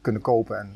kunnen 0.00 0.22
kopen 0.22 0.58
en 0.58 0.72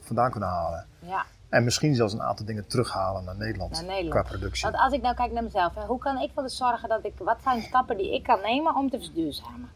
vandaan 0.00 0.30
kunnen 0.30 0.48
halen. 0.48 0.86
ja. 0.98 1.24
En 1.48 1.64
misschien 1.64 1.94
zelfs 1.94 2.12
een 2.12 2.22
aantal 2.22 2.46
dingen 2.46 2.66
terughalen 2.66 3.24
naar 3.24 3.36
Nederland, 3.36 3.72
Naar 3.72 3.84
Nederland. 3.84 4.10
qua 4.10 4.22
productie. 4.22 4.70
Want 4.70 4.82
als 4.82 4.92
ik 4.92 5.02
nou 5.02 5.14
kijk 5.14 5.32
naar 5.32 5.42
mezelf, 5.42 5.74
hè, 5.74 5.84
hoe 5.84 5.98
kan 5.98 6.18
ik 6.18 6.30
eens 6.36 6.56
zorgen 6.56 6.88
dat 6.88 7.04
ik... 7.04 7.12
Wat 7.18 7.38
zijn 7.42 7.62
stappen 7.62 7.96
die 7.96 8.14
ik 8.14 8.22
kan 8.22 8.40
nemen 8.40 8.76
om 8.76 8.90
te 8.90 9.00
verduurzamen? 9.00 9.70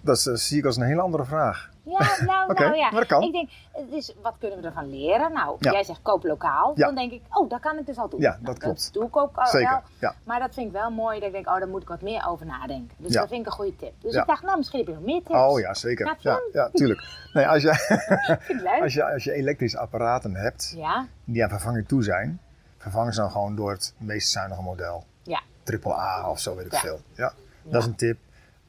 Dat 0.00 0.26
eh, 0.26 0.34
zie 0.34 0.58
ik 0.58 0.64
als 0.64 0.76
een 0.76 0.82
hele 0.82 1.00
andere 1.00 1.24
vraag. 1.24 1.70
Ja, 1.86 2.24
nou, 2.24 2.52
nou 2.54 2.76
ja. 2.76 2.90
maar 2.90 3.00
dat 3.00 3.06
kan. 3.08 3.22
Ik 3.22 3.32
denk, 3.32 3.50
het 3.72 3.92
is, 3.92 4.14
wat 4.22 4.34
kunnen 4.38 4.60
we 4.60 4.66
ervan 4.66 4.90
leren? 4.90 5.32
Nou, 5.32 5.56
Ja. 5.60 5.72
jij 5.72 5.84
zegt 5.84 6.02
koop 6.02 6.24
lokaal. 6.24 6.72
Ja. 6.76 6.86
Dan 6.86 6.94
denk 6.94 7.12
ik, 7.12 7.22
oh, 7.30 7.50
dat 7.50 7.60
kan 7.60 7.78
ik 7.78 7.86
dus 7.86 7.96
al 7.98 8.08
doen. 8.08 8.20
Ja, 8.20 8.30
Nou, 8.30 8.44
dat 8.44 8.58
klopt. 8.58 8.84
Dat 8.84 8.92
doe 8.92 9.04
ik 9.06 9.16
ook 9.16 9.36
al 9.36 9.46
Zeker, 9.46 9.70
wel. 9.70 9.80
ja. 9.98 10.14
Maar 10.24 10.40
dat 10.40 10.54
vind 10.54 10.66
ik 10.66 10.72
wel 10.72 10.90
mooi. 10.90 11.18
Dat 11.18 11.26
ik 11.28 11.34
denk, 11.34 11.48
oh, 11.48 11.58
daar 11.58 11.68
moet 11.68 11.82
ik 11.82 11.88
wat 11.88 12.00
meer 12.02 12.26
over 12.28 12.46
nadenken. 12.46 12.96
Dus 12.96 13.12
dat 13.12 13.28
vind 13.28 13.40
ik 13.40 13.46
een 13.46 13.52
goede 13.52 13.76
tip. 13.76 13.92
Dus 14.00 14.14
ik 14.14 14.26
dacht, 14.26 14.42
nou, 14.42 14.56
misschien 14.56 14.78
heb 14.78 14.88
je 14.88 14.94
nog 14.94 15.02
meer 15.04 15.22
tips. 15.22 15.38
Oh 15.38 15.60
ja, 15.60 15.74
zeker. 15.74 16.16
Ja, 16.20 16.40
ja, 16.52 16.68
tuurlijk. 16.72 17.28
Nee, 17.32 17.46
als, 17.48 17.62
je, 17.62 17.68
als, 18.82 18.94
je, 18.94 19.04
als 19.12 19.24
je 19.24 19.32
elektrische 19.32 19.78
apparaten 19.78 20.34
hebt 20.34 20.72
Ja, 20.76 21.06
die 21.24 21.42
aan 21.42 21.48
vervanging 21.50 21.88
toe 21.88 22.02
zijn, 22.02 22.40
vervangen 22.78 23.12
ze 23.12 23.20
dan 23.20 23.30
gewoon 23.30 23.56
door 23.56 23.70
het 23.70 23.94
meest 23.98 24.30
zuinige 24.30 24.62
model. 24.62 25.04
ja, 25.22 25.40
Triple 25.62 25.94
A 25.94 26.30
of 26.30 26.38
zo, 26.40 26.56
weet 26.56 26.66
ik 26.66 26.74
veel. 26.74 27.00
Ja, 27.14 27.32
dat 27.62 27.82
is 27.82 27.88
een 27.88 27.96
tip. 27.96 28.18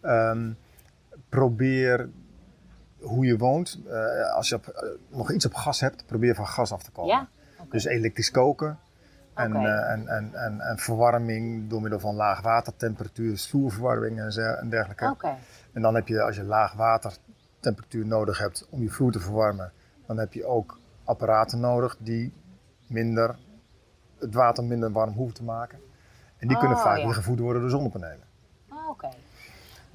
Ehm, 0.02 0.50
probeer 1.30 2.10
hoe 3.02 3.26
je 3.26 3.38
woont. 3.38 3.80
eh, 3.90 4.34
als 4.34 4.50
je 4.50 4.56
op, 4.56 4.68
eh, 4.68 4.90
nog 5.10 5.32
iets 5.32 5.46
op 5.46 5.54
gas 5.54 5.80
hebt, 5.80 6.06
probeer 6.06 6.36
van 6.36 6.48
gas 6.48 6.72
af 6.72 6.84
te 6.84 6.92
komen. 6.92 7.16
ja. 7.16 7.28
Dus 7.70 7.86
elektrisch 7.86 8.32
koken. 8.32 8.80
En, 9.34 9.56
eh, 9.56 9.92
en, 9.92 10.08
en, 10.08 10.34
en, 10.34 10.60
en 10.62 10.78
verwarming 10.78 11.70
door 11.70 11.82
middel 11.82 12.00
van 12.00 12.16
laag 12.16 12.42
watertemperatuur, 12.42 13.38
vloerverwarming 13.38 14.20
en, 14.20 14.32
zo- 14.32 14.42
en 14.42 14.70
dergelijke. 14.70 15.10
Oké. 15.10 15.36
En 15.74 15.82
dan 15.82 15.96
heb 15.96 16.08
je, 16.08 16.22
als 16.22 16.36
je 16.36 16.44
laag 16.44 16.74
watertemperatuur 16.74 18.06
nodig 18.06 18.40
hebt 18.40 18.68
om 18.70 18.82
je 18.82 18.90
vloer 18.90 19.12
te 19.12 19.20
verwarmen, 19.20 19.72
dan 20.06 20.18
heb 20.18 20.34
je 20.34 20.46
ook 20.46 20.80
apparaten 21.04 21.60
nodig 21.60 21.98
die 22.00 22.34
minder, 22.88 23.36
het 24.20 24.34
water 24.34 24.64
minder 24.64 24.92
warm 24.92 25.14
hoeven 25.14 25.36
te 25.36 25.44
maken. 25.44 25.80
En 26.38 26.48
die 26.48 26.58
kunnen 26.58 26.78
Oh, 26.78 26.84
vaak 26.84 26.98
ja. 26.98 27.04
weer 27.06 27.14
gevoed 27.14 27.40
worden 27.40 27.62
door 27.62 27.72
zonnepanelen. 27.72 28.24
Oh, 28.72 28.90
Oké. 28.90 29.08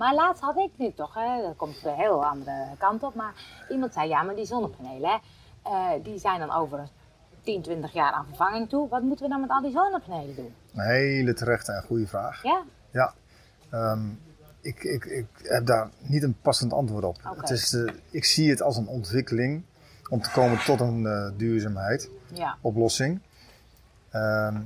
Maar 0.02 0.14
laatst 0.14 0.42
had 0.42 0.56
ik 0.56 0.71
nu 0.76 0.92
toch, 0.94 1.14
hè, 1.14 1.42
dat 1.42 1.56
komt 1.56 1.85
een 1.85 1.94
heel 1.94 2.25
andere 2.25 2.66
kant 2.78 3.02
op, 3.02 3.14
maar 3.14 3.35
iemand 3.68 3.92
zei, 3.92 4.09
ja, 4.09 4.23
maar 4.23 4.35
die 4.35 4.47
zonnepanelen, 4.47 5.11
hè, 5.11 5.18
eh, 5.62 6.04
die 6.04 6.18
zijn 6.18 6.38
dan 6.40 6.50
over 6.50 6.88
10, 7.42 7.62
20 7.62 7.92
jaar 7.92 8.12
aan 8.12 8.26
vervanging 8.26 8.68
toe. 8.68 8.88
Wat 8.88 9.02
moeten 9.02 9.25
we 9.25 9.30
dan 9.30 9.40
met 9.40 9.50
al 9.50 9.62
die 9.62 9.71
zonnepanelen 9.71 10.37
doen? 10.37 10.54
Een 10.75 10.85
hele 10.85 11.35
terechte 11.35 11.73
en 11.73 11.82
goede 11.82 12.06
vraag. 12.06 12.42
Ja? 12.42 12.62
Ja. 12.90 13.14
Ehm, 13.71 14.09
ik, 14.61 14.82
ik, 14.82 15.04
ik 15.04 15.26
heb 15.42 15.66
daar 15.66 15.90
niet 15.99 16.23
een 16.23 16.37
passend 16.42 16.73
antwoord 16.73 17.04
op. 17.04 17.18
Het 17.37 17.50
is 17.50 17.71
de, 17.71 17.94
ik 18.11 18.25
zie 18.25 18.50
het 18.50 18.62
als 18.62 18.76
een 18.76 18.88
ontwikkeling 18.88 19.64
om 20.09 20.21
te 20.21 20.30
komen 20.30 20.64
tot 20.64 20.80
een 20.80 21.06
eh, 21.06 21.30
duurzaamheid. 21.37 22.11
Ja. 22.32 22.56
oplossing. 22.61 23.21
Ehm, 24.11 24.61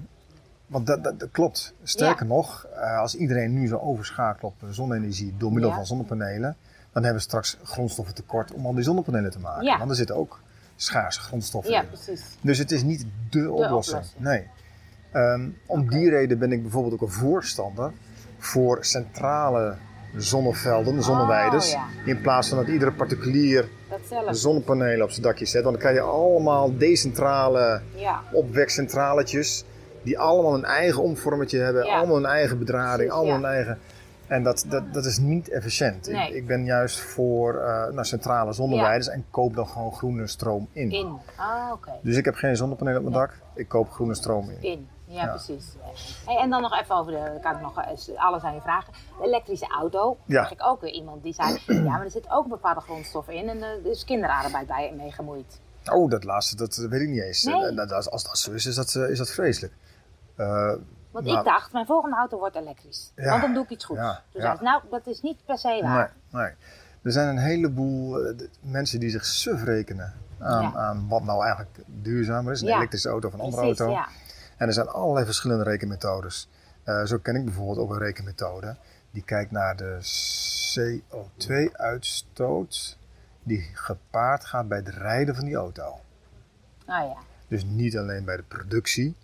Want 0.67 0.87
dat, 0.87 1.05
dat, 1.05 1.21
dat 1.21 1.29
klopt. 1.31 1.75
Sterker 1.83 2.27
nog, 2.27 2.67
eh, 2.75 2.99
als 2.99 3.15
iedereen 3.17 3.53
nu 3.53 3.69
zo 3.69 3.77
overschakelt 3.79 4.55
op 4.61 4.69
zonne-energie 4.71 5.35
door 5.39 5.53
middel 5.53 5.71
Ja. 5.71 5.77
van 5.77 5.87
zonnepanelen, 5.87 6.57
dan 6.93 7.03
hebben 7.03 7.13
we 7.23 7.29
straks 7.29 7.59
grondstoffen 7.63 8.15
tekort 8.15 8.53
om 8.53 8.67
al 8.67 8.75
die 8.75 8.85
zonnepanelen 8.85 9.31
te 9.31 9.39
maken. 9.39 9.65
Ja. 9.65 9.79
Want 9.79 9.91
er 9.91 9.97
zitten 9.97 10.17
ook 10.17 10.41
schaarse 10.77 11.21
grondstoffen 11.21 11.73
Ja, 11.73 11.81
in. 11.83 11.89
precies. 11.89 12.23
Dus 12.41 12.59
het 12.59 12.71
is 12.71 12.83
niet 12.83 13.07
dé 13.31 13.49
oplossing. 13.49 13.97
oplossing. 13.99 14.23
Nee. 14.23 14.47
Ehm, 15.13 15.49
om 15.67 15.89
die 15.91 16.11
reden 16.11 16.39
ben 16.39 16.53
ik 16.53 16.63
bijvoorbeeld 16.63 16.95
ook 16.95 17.01
een 17.03 17.15
voorstander 17.15 17.93
voor 18.39 18.85
centrale 18.85 19.75
zonnevelden, 20.17 21.03
zonneweiders. 21.03 21.67
Oh, 21.67 21.73
ja. 21.73 21.87
In 22.13 22.21
plaats 22.21 22.49
van 22.49 22.59
dat 22.59 22.67
iedere 22.67 22.93
particulier 22.93 23.69
Dat 24.25 24.37
zonnepanelen 24.39 25.03
op 25.05 25.11
zijn 25.11 25.23
dakje 25.23 25.47
zet. 25.47 25.63
Want 25.63 25.75
dan 25.75 25.83
krijg 25.85 25.97
je 25.97 26.11
allemaal 26.11 26.77
decentrale 26.79 27.81
Ja. 27.95 28.23
opwekcentraletjes. 28.33 29.65
Die 30.07 30.19
allemaal 30.19 30.55
een 30.55 30.65
eigen 30.65 31.03
omvormetje 31.03 31.59
hebben, 31.59 31.85
Ja. 31.87 31.97
allemaal 31.99 32.17
een 32.17 32.25
eigen 32.27 32.59
bedrading, 32.59 33.11
allemaal 33.11 33.37
een 33.37 33.45
eigen. 33.45 33.79
En 34.27 34.43
dat, 34.43 34.65
dat, 34.69 34.93
dat 34.95 35.05
is 35.05 35.19
niet 35.19 35.49
efficiënt. 35.49 36.07
Nee. 36.09 36.29
Ik, 36.29 36.35
ik 36.35 36.47
ben 36.47 36.65
juist 36.65 36.99
voor 37.01 37.55
eh, 37.55 37.93
nou, 37.93 38.05
centrale 38.05 38.53
zonneweiders 38.53 39.09
en 39.09 39.25
koop 39.31 39.55
dan 39.55 39.67
gewoon 39.69 39.93
groene 39.93 40.27
stroom 40.27 40.69
in. 40.73 40.91
In. 40.91 41.17
Ah, 41.37 41.71
oké. 41.73 41.91
Dus 42.03 42.17
ik 42.17 42.25
heb 42.25 42.35
geen 42.35 42.57
zonnepanelen 42.57 42.99
op 43.05 43.09
mijn 43.11 43.17
dak, 43.21 43.39
ik 43.55 43.69
koop 43.69 43.91
groene 43.91 44.15
stroom 44.15 44.51
in. 44.51 44.63
In. 44.63 44.89
Ja, 45.07 45.23
Ja. 45.25 45.29
precies. 45.31 45.65
Hey, 46.27 46.37
en 46.37 46.51
dan 46.51 46.63
nog 46.63 46.81
even 46.81 46.95
over 46.97 47.13
de, 47.13 47.39
kan 47.43 47.55
ik 47.55 47.61
nog 47.61 47.85
eens 47.89 48.11
alles 48.17 48.43
aan 48.43 48.55
je 48.55 48.61
vragen. 48.61 48.93
De 49.21 49.27
elektrische 49.27 49.67
auto. 49.67 50.17
Ja. 50.25 50.43
Zag 50.43 50.53
ik 50.53 50.63
ook 50.67 50.81
weer 50.81 50.93
iemand 50.93 51.23
die 51.23 51.35
zei, 51.35 51.59
ja, 51.85 51.91
maar 51.91 52.05
er 52.05 52.11
zit 52.11 52.31
ook 52.31 52.49
bepaalde 52.49 52.81
grondstoffen 52.81 53.35
in 53.35 53.49
en 53.49 53.63
er 53.63 53.79
is 53.91 54.05
kinderarbeid 54.05 54.67
bij 54.67 54.93
mee 54.97 55.13
gemoeid. 55.13 55.61
Oh, 55.93 56.11
dat 56.11 56.25
laatste, 56.25 56.57
dat 56.57 56.77
weet 56.91 57.01
ik 57.01 57.09
niet 57.09 57.23
eens. 57.23 57.43
Nee. 57.43 57.65
En 57.67 57.77
dat- 57.77 57.93
als, 57.93 58.11
als 58.11 58.25
dat 58.25 58.39
zo 58.39 58.53
is, 58.53 58.67
is 58.67 58.75
dat, 58.75 58.95
eh, 58.95 59.11
is 59.11 59.19
dat 59.19 59.31
vreselijk. 59.31 59.73
Eh, 60.37 60.73
Want 61.11 61.25
Nou. 61.29 61.39
ik 61.39 61.45
dacht, 61.45 61.73
mijn 61.73 61.87
volgende 61.87 62.17
auto 62.17 62.39
wordt 62.39 62.57
elektrisch. 62.57 63.13
Ja. 63.17 63.29
Want 63.31 63.43
dan 63.43 63.55
doe 63.55 63.65
ik 63.65 63.71
iets 63.71 63.85
goeds. 63.85 64.01
Ja, 64.01 64.23
Toen 64.33 64.41
ja. 64.41 64.47
zei 64.47 64.57
ze, 64.57 64.63
nou, 64.63 64.83
dat 64.91 65.07
is 65.07 65.23
niet 65.23 65.45
per 65.45 65.59
se 65.59 65.81
waar. 65.83 66.13
nee, 66.31 66.43
nee. 66.43 66.53
Er 67.03 67.13
zijn 67.13 67.29
een 67.29 67.39
heleboel 67.43 68.21
eh, 68.27 68.35
mensen 68.61 69.01
die 69.01 69.11
zich 69.11 69.25
suf 69.25 69.63
rekenen 69.65 70.15
aan, 70.39 70.77
aan 70.77 71.09
wat 71.09 71.23
nou 71.23 71.41
eigenlijk 71.45 71.79
duurzamer 71.87 72.53
is. 72.53 72.61
Een 72.61 72.69
elektrische 72.69 73.09
auto 73.09 73.29
of 73.29 73.35
een 73.35 73.41
andere 73.41 73.63
Precies, 73.63 73.81
auto. 73.81 73.95
ja. 73.95 74.09
En 74.57 74.67
er 74.67 74.73
zijn 74.73 74.89
allerlei 74.89 75.25
verschillende 75.25 75.65
rekenmethodes. 75.65 76.49
Eh, 76.85 77.05
zo 77.05 77.19
ken 77.19 77.37
ik 77.37 77.45
bijvoorbeeld 77.45 77.79
ook 77.79 77.91
een 77.91 77.99
rekenmethode 77.99 78.77
die 79.11 79.23
kijkt 79.25 79.51
naar 79.51 79.77
de 79.77 79.99
CO2-uitstoot 81.67 82.99
die 83.43 83.71
gepaard 83.73 84.45
gaat 84.45 84.69
bij 84.69 84.79
het 84.79 84.89
rijden 84.89 85.35
van 85.35 85.45
die 85.45 85.55
auto. 85.57 85.83
Oh 85.89 86.01
ja. 86.87 87.17
Dus 87.49 87.65
niet 87.65 87.97
alleen 87.99 88.25
bij 88.25 88.37
de 88.37 88.43
productie 88.43 89.17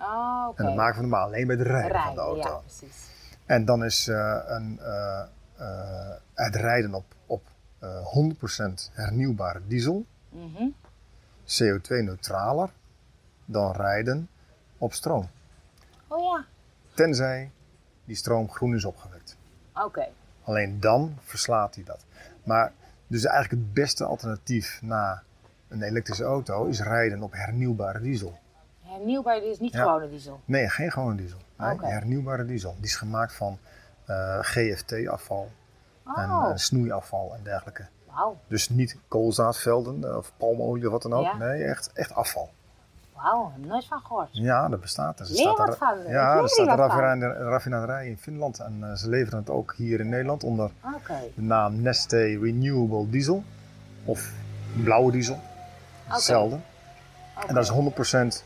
Oh, 0.00 0.52
en 0.56 0.66
het 0.66 0.74
maken 0.74 0.94
van 0.94 1.04
de 1.04 1.10
maar 1.10 1.20
alleen 1.20 1.46
bij 1.46 1.56
het 1.56 1.66
rijden, 1.66 2.02
van 2.02 2.14
de 2.14 2.20
auto. 2.20 2.48
ja, 2.48 2.56
precies. 2.56 3.08
En 3.46 3.64
dan 3.64 3.84
is 3.84 4.08
eh, 4.08 4.38
een, 4.46 4.78
eh, 4.80 5.22
eh, 5.56 6.10
het 6.34 6.56
rijden 6.56 6.94
op, 6.94 7.04
op 7.26 7.42
eh 7.78 8.06
100% 8.06 8.90
hernieuwbare 8.92 9.60
diesel 9.66 10.04
Mhm. 10.28 10.68
CO2-neutraler 11.44 12.70
dan 13.44 13.72
rijden 13.72 14.28
op 14.78 14.92
stroom. 14.92 15.28
Oh 16.08 16.20
ja, 16.22 16.44
Tenzij 16.94 17.50
die 18.04 18.16
stroom 18.16 18.50
groen 18.50 18.74
is 18.74 18.84
opgewekt. 18.84 19.36
oké. 19.74 20.08
Alleen 20.44 20.80
dan 20.80 21.16
verslaat 21.20 21.74
hij 21.74 21.84
dat. 21.84 22.04
Maar 22.44 22.72
dus 23.06 23.24
eigenlijk 23.24 23.62
het 23.62 23.72
beste 23.74 24.04
alternatief 24.04 24.78
na 24.82 25.22
een 25.68 25.82
elektrische 25.82 26.24
auto 26.24 26.64
is 26.66 26.80
rijden 26.80 27.22
op 27.22 27.32
hernieuwbare 27.32 28.00
diesel. 28.00 28.38
Hernieuwbaar 29.04 29.42
is 29.42 29.58
niet 29.58 29.72
Ja. 29.72 29.82
gewone 29.82 30.08
diesel. 30.08 30.40
Nee, 30.44 30.68
geen 30.68 30.92
gewone 30.92 31.14
diesel. 31.14 31.38
Nee, 31.56 31.76
hernieuwbare 31.80 32.44
diesel. 32.46 32.74
Die 32.76 32.84
is 32.84 32.96
gemaakt 32.96 33.34
van 33.34 33.58
eh, 34.04 34.38
GFT-afval 34.40 35.48
en 36.16 36.30
Oh, 36.30 36.48
eh, 36.50 36.56
snoeiafval 36.56 37.34
en 37.36 37.42
dergelijke. 37.42 37.86
Dus 38.48 38.68
niet 38.68 38.96
koolzaadvelden 39.08 40.04
eh, 40.04 40.16
of 40.16 40.32
palmolie 40.36 40.86
of 40.86 40.92
wat 40.92 41.02
dan 41.02 41.12
ook. 41.12 41.24
Ja. 41.24 41.36
Nee, 41.36 41.64
echt, 41.64 41.90
echt 41.92 42.14
afval. 42.14 42.50
Wauw, 43.14 43.52
nooit 43.56 43.86
van 43.86 44.00
gehoord. 44.00 44.28
Ja, 44.32 44.68
dat 44.68 44.80
bestaat. 44.80 45.20
Er 45.20 45.26
Leer 45.26 45.36
staat 45.36 45.58
wat 45.58 45.68
er- 45.68 45.76
van 45.76 45.98
Ja, 46.08 46.36
er 46.36 46.48
staat 46.48 46.78
een 47.12 47.32
raffinaderij, 47.34 48.06
in 48.08 48.18
Finland 48.18 48.58
en 48.58 48.98
ze 48.98 49.08
leveren 49.08 49.38
het 49.38 49.50
ook 49.50 49.74
hier 49.76 50.00
in 50.00 50.08
Nederland 50.08 50.44
onder 50.44 50.70
de 51.34 51.42
naam 51.42 51.82
Neste 51.82 52.16
Renewable 52.16 53.10
Diesel 53.10 53.42
of 54.04 54.32
blauwe 54.82 55.12
diesel. 55.12 55.38
Hetzelfde. 56.06 56.58
oké. 57.36 57.46
En 57.46 57.54
dat 57.54 57.64
is 57.64 57.70
100% 57.70 58.44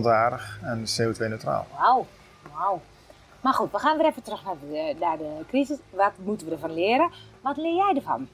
plantaardig 0.00 0.58
en 0.62 0.78
CO2-neutraal. 0.84 1.66
Wauw, 1.78 2.06
wauw. 2.52 2.80
Maar 3.40 3.54
goed, 3.54 3.70
we 3.72 3.78
gaan 3.78 3.96
weer 3.96 4.06
even 4.06 4.22
terug 4.22 4.44
naar 4.44 4.54
de, 4.60 4.96
naar 5.00 5.18
de 5.18 5.44
crisis. 5.48 5.78
Wat 5.90 6.12
moeten 6.18 6.46
we 6.46 6.52
ervan 6.52 6.72
leren? 6.74 7.10
Wat 7.40 7.56
leer 7.56 7.74
jij 7.74 7.92
ervan? 7.96 8.28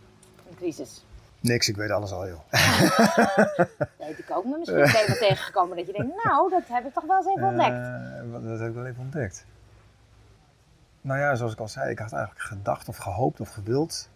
Een 0.49 0.57
crisis. 0.57 1.05
Niks, 1.41 1.69
ik 1.69 1.77
weet 1.77 1.91
alles 1.91 2.12
al 2.12 2.23
heel. 2.23 2.45
Weet 3.99 4.19
ik 4.19 4.27
ook, 4.31 4.45
maar 4.45 4.59
misschien 4.59 4.81
ben 4.83 5.00
je 5.00 5.05
wel 5.07 5.29
tegengekomen 5.29 5.77
dat 5.77 5.87
je 5.87 5.93
denkt, 5.93 6.25
nou, 6.25 6.50
dat 6.50 6.62
heb 6.69 6.87
ik 6.87 6.93
toch 6.95 7.05
wel 7.05 7.17
eens 7.17 7.27
even 7.27 7.49
ontdekt. 7.49 7.71
Eh, 7.75 8.33
wat- 8.33 8.43
dat 8.49 8.59
heb 8.59 8.69
ik 8.69 8.75
wel 8.75 8.87
even 8.87 9.00
ontdekt. 9.03 9.45
Nou 11.00 11.21
ja, 11.21 11.35
zoals 11.35 11.53
ik 11.53 11.59
al 11.61 11.69
zei, 11.69 11.91
ik 11.91 11.99
had 11.99 12.12
eigenlijk 12.12 12.45
gedacht 12.45 12.88
of 12.88 12.97
gehoopt 12.97 13.41
of 13.41 13.49
gewild 13.53 14.09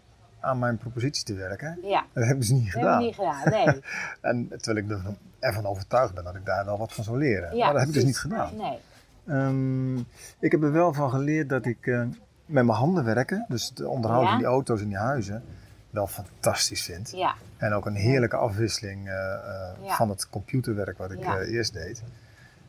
aan 0.42 0.58
mijn 0.58 0.76
propositie 0.78 1.24
te 1.24 1.34
werken. 1.34 1.78
Ja, 1.82 2.04
Dat 2.12 2.24
hebben 2.24 2.44
ze 2.44 2.54
niet 2.54 2.72
dat 2.72 2.82
hebben 2.82 2.92
gedaan. 3.12 3.34
niet 3.34 3.50
gedaan, 3.50 3.64
nee. 3.66 3.80
En 4.30 4.48
terwijl 4.60 4.84
ik 4.86 4.90
er- 4.90 5.14
ervan 5.38 5.66
overtuigd 5.66 6.14
ben 6.14 6.24
dat 6.24 6.34
ik 6.34 6.44
daar 6.46 6.64
wel 6.64 6.78
wat 6.78 6.92
van 6.92 7.04
zou 7.04 7.18
leren. 7.18 7.56
Ja, 7.56 7.64
maar 7.64 7.72
dat 7.72 7.80
heb 7.80 7.88
ik 7.88 7.94
dus 7.94 8.04
niet 8.04 8.18
gedaan. 8.18 8.56
Nee. 8.56 8.78
Ehm, 9.26 9.96
ik 10.38 10.50
heb 10.52 10.62
er 10.62 10.72
wel 10.72 10.92
van 10.92 11.10
geleerd 11.10 11.48
dat 11.48 11.66
ik 11.66 11.86
eh, 11.86 12.00
met 12.46 12.64
mijn 12.64 12.78
handen 12.78 13.04
werken, 13.04 13.44
dus 13.48 13.68
het 13.68 13.84
onderhouden 13.84 14.30
Ja. 14.30 14.36
van 14.36 14.44
die 14.44 14.52
auto's 14.54 14.80
en 14.80 14.88
die 14.88 14.96
huizen, 14.96 15.42
wel 15.90 16.06
fantastisch 16.06 16.82
vind. 16.82 17.10
Ja, 17.10 17.34
En 17.56 17.72
ook 17.72 17.86
een 17.86 17.94
heerlijke 17.94 18.36
afwisseling 18.36 19.08
eh, 19.08 19.14
eh, 19.34 19.92
van 19.96 20.08
het 20.08 20.28
computerwerk 20.30 20.98
wat 20.98 21.10
ik 21.10 21.24
eerst 21.48 21.72
deed. 21.72 22.02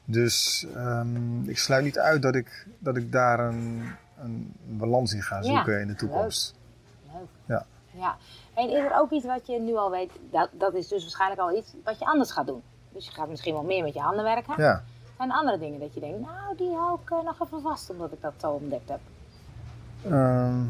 Dus 0.05 0.67
ehm, 0.75 1.49
ik 1.49 1.57
sluit 1.57 1.83
niet 1.83 1.99
uit 1.99 2.21
dat 2.21 2.35
ik, 2.35 2.67
dat 2.79 2.97
ik 2.97 3.11
daar 3.11 3.39
een, 3.39 3.81
een 4.21 4.53
balans 4.67 5.13
in 5.13 5.21
ga 5.21 5.41
zoeken 5.43 5.81
in 5.81 5.87
de 5.87 5.95
toekomst. 5.95 6.51
leuk. 6.55 6.61
Ja. 7.45 7.65
ja. 7.91 8.15
En 8.53 8.69
is 8.69 8.83
er 8.83 8.99
ook 8.99 9.11
iets 9.11 9.25
wat 9.25 9.47
je 9.47 9.59
nu 9.59 9.75
al 9.75 9.91
weet, 9.91 10.11
dat, 10.31 10.49
dat 10.51 10.73
is 10.73 10.87
dus 10.87 11.01
waarschijnlijk 11.01 11.41
al 11.41 11.57
iets 11.57 11.73
wat 11.83 11.99
je 11.99 12.05
anders 12.05 12.31
gaat 12.31 12.47
doen. 12.47 12.61
Dus 12.91 13.05
je 13.05 13.11
gaat 13.11 13.29
misschien 13.29 13.53
wel 13.53 13.63
meer 13.63 13.83
met 13.83 13.93
je 13.93 13.99
handen 13.99 14.23
werken. 14.23 14.53
Ja. 14.57 14.83
Zijn 15.17 15.29
er 15.29 15.35
andere 15.35 15.57
dingen 15.59 15.79
dat 15.79 15.93
je 15.93 15.99
denkt, 15.99 16.19
nou, 16.19 16.57
die 16.57 16.75
hou 16.75 16.99
ik 17.03 17.09
eh, 17.11 17.23
nog 17.23 17.41
even 17.41 17.61
vast 17.61 17.89
omdat 17.89 18.11
ik 18.11 18.21
dat 18.21 18.33
zo 18.37 18.51
ontdekt 18.51 18.89
heb. 18.89 18.99
Ehm, 20.11 20.61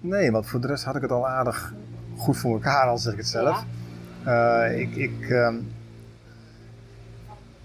nee, 0.00 0.32
want 0.32 0.46
voor 0.46 0.60
de 0.60 0.66
rest 0.66 0.84
had 0.84 0.96
ik 0.96 1.02
het 1.02 1.10
al 1.10 1.28
aardig 1.28 1.72
goed 2.16 2.36
voor 2.36 2.52
elkaar, 2.52 2.88
al 2.88 2.98
zeg 2.98 3.12
ik 3.12 3.18
het 3.18 3.28
zelf. 3.28 3.64
Eh, 4.24 4.80
ik, 4.80 4.94
ik, 4.96 5.30
ehm, 5.30 5.56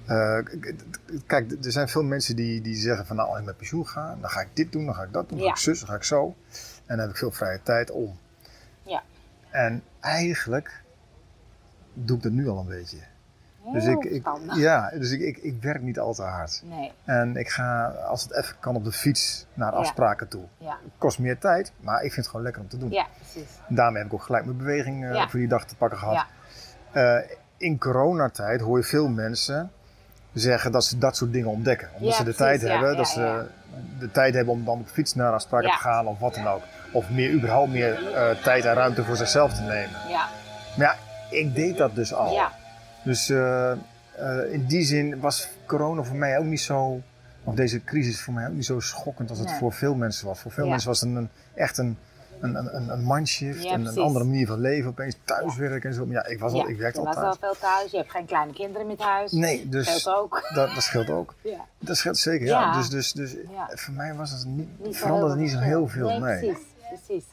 eh, 0.06 0.38
kijk, 1.26 1.52
er 1.52 1.72
zijn 1.72 1.88
veel 1.88 2.04
mensen 2.04 2.36
die, 2.36 2.62
die 2.62 2.76
zeggen 2.76 3.06
van 3.06 3.16
nou, 3.16 3.30
als 3.30 3.40
ik 3.40 3.46
met 3.46 3.58
pensioen 3.58 3.88
ga, 3.88 4.18
dan 4.22 4.30
ga 4.30 4.42
ik 4.42 4.50
dit 4.54 4.72
doen, 4.72 4.86
dan 4.86 4.96
ga 4.96 5.04
ik 5.04 5.14
dat 5.14 5.30
doen, 5.30 5.38
dan 5.38 5.48
Ja. 5.48 5.54
ga 5.54 5.58
ik 5.58 5.64
zus, 5.64 5.80
dan 5.80 5.90
ga 5.90 5.96
ik 5.96 6.04
zo. 6.04 6.36
En 6.88 6.96
dan 6.98 7.00
heb 7.00 7.10
ik 7.10 7.18
veel 7.18 7.32
vrije 7.32 7.60
tijd 7.64 7.92
om. 7.92 8.18
Ja. 8.84 9.02
En 9.50 9.84
eigenlijk 10.00 10.82
doe 11.94 12.18
ik 12.18 12.24
dat 12.24 12.32
nu 12.32 12.48
al 12.50 12.58
een 12.60 12.66
beetje. 12.68 12.98
Dus 13.74 13.86
ik, 13.86 14.22
ja, 14.56 14.90
dus 14.90 15.12
ik, 15.12 15.20
ik, 15.22 15.38
ik 15.38 15.62
werk 15.62 15.82
niet 15.82 16.00
al 16.00 16.14
te 16.14 16.22
hard. 16.22 16.62
Nee, 16.66 16.92
En 17.04 17.36
ik 17.36 17.50
ga, 17.50 17.86
als 17.88 18.22
het 18.24 18.34
even 18.34 18.56
kan, 18.60 18.76
op 18.76 18.84
de 18.84 18.92
fiets 18.92 19.46
naar 19.54 19.72
Ja. 19.72 19.78
afspraken 19.78 20.28
toe. 20.28 20.44
ja. 20.58 20.78
Kost 20.98 21.20
meer 21.20 21.38
tijd, 21.38 21.72
maar 21.80 21.96
ik 21.96 22.02
vind 22.02 22.16
het 22.16 22.28
gewoon 22.28 22.42
lekker 22.42 22.62
om 22.62 22.68
te 22.68 22.78
doen. 22.78 22.92
Ja, 22.92 23.06
precies. 23.16 23.50
Daarmee 23.68 23.98
heb 23.98 24.12
ik 24.12 24.14
ook 24.18 24.24
gelijk 24.24 24.46
mijn 24.46 24.58
beweging 24.58 25.06
eh, 25.06 25.14
Ja. 25.14 25.30
voor 25.30 25.40
die 25.40 25.48
dag 25.48 25.66
te 25.66 25.76
pakken 25.76 25.98
gehad. 26.00 26.26
Ja. 26.94 27.18
Eh, 27.22 27.30
in 27.58 27.78
coronatijd 27.80 28.62
hoor 28.62 28.78
je 28.78 28.84
veel 28.84 29.08
mensen 29.10 29.72
zeggen 30.34 30.72
dat 30.72 30.86
ze 30.86 30.98
dat 30.98 31.16
soort 31.16 31.32
dingen 31.32 31.50
ontdekken. 31.50 31.90
Omdat 31.94 32.14
ze 32.16 32.24
de 32.24 32.34
precies, 32.34 32.60
tijd 32.60 32.72
hebben, 32.72 32.98
dat 32.98 33.08
ze 33.08 33.48
de 34.00 34.12
tijd 34.12 34.34
hebben 34.34 34.54
om 34.54 34.66
dan 34.66 34.80
op 34.80 34.88
fiets 34.88 35.16
naar 35.16 35.34
afspraken 35.34 35.70
te 35.72 35.78
gaan 35.78 36.08
of 36.08 36.20
wat 36.20 36.34
dan 36.36 36.48
ook. 36.48 36.62
Of 36.92 37.10
meer, 37.10 37.32
überhaupt 37.32 37.72
meer 37.72 38.14
eh, 38.14 38.30
tijd 38.44 38.66
en 38.66 38.74
ruimte 38.74 39.04
voor 39.04 39.16
zichzelf 39.16 39.54
te 39.54 39.62
nemen. 39.62 39.90
Ja, 40.10 40.28
Maar 40.78 40.86
ja, 40.88 40.96
ik 41.38 41.56
deed 41.56 41.78
dat 41.78 41.96
dus 41.96 42.14
al. 42.14 42.34
ja. 42.34 42.52
Dus 43.04 43.30
eh, 43.30 43.72
eh, 43.72 43.78
in 44.52 44.66
die 44.66 44.84
zin 44.84 45.20
was 45.20 45.48
corona 45.66 46.04
voor 46.04 46.16
mij 46.18 46.38
ook 46.38 46.46
niet 46.46 46.62
zo, 46.62 47.02
of 47.44 47.54
deze 47.56 47.84
crisis 47.84 48.22
voor 48.22 48.34
mij 48.34 48.48
ook 48.48 48.54
niet 48.54 48.66
zo 48.66 48.80
schokkend 48.80 49.30
als 49.30 49.40
het 49.40 49.48
Nee. 49.48 49.58
voor 49.58 49.74
veel 49.74 49.94
mensen 49.96 50.28
was. 50.28 50.40
Voor 50.40 50.52
veel 50.52 50.64
Ja. 50.64 50.70
mensen 50.70 50.90
was 50.90 51.00
het 51.02 51.10
een, 51.10 51.30
echt 51.54 51.78
een, 51.78 51.98
een, 52.42 52.56
een, 52.56 52.90
een- 52.90 53.08
mindshift, 53.08 53.64
Ja, 53.64 53.72
en 53.72 53.86
een 53.86 53.98
andere 53.98 54.26
manier 54.26 54.48
van 54.48 54.60
leven, 54.60 54.90
opeens 54.90 55.16
thuiswerken 55.26 55.90
en 55.90 55.96
zo. 55.96 56.06
Maar 56.06 56.16
ja, 56.16 56.26
ik, 56.26 56.40
was 56.40 56.54
al, 56.54 56.70
ik 56.70 56.78
werkte 56.78 57.00
je 57.00 57.06
was 57.06 57.16
al 57.16 57.36
veel 57.40 57.56
thuis, 57.60 57.92
je 57.92 57.98
hebt 57.98 58.12
geen 58.12 58.26
kleine 58.26 58.54
kinderen 58.54 58.88
met 58.88 59.00
huis. 59.02 59.32
Nee, 59.32 59.70
dus 59.70 59.86
Scheelt 60.00 60.16
ook. 60.18 60.48
dat, 60.56 60.74
dat 60.74 60.84
scheelt 60.84 61.10
ook. 61.10 61.34
Ja. 61.42 61.60
Dat 61.80 61.98
scheelt 61.98 62.18
zeker, 62.18 62.46
ja. 62.48 62.74
Dus, 62.78 62.90
dus, 62.90 63.12
dus 63.14 63.32
Ja. 63.32 63.70
voor 63.74 63.94
mij 63.94 64.14
was 64.14 64.32
het 64.32 64.46
niet, 64.46 64.68
Niet 64.84 64.98
veranderde 64.98 65.36
niet 65.36 65.52
zo 65.52 65.60
heel 65.60 65.88
veel, 65.88 66.20
nee. 66.20 66.40
Precies, 66.40 66.64
precies. 67.08 67.26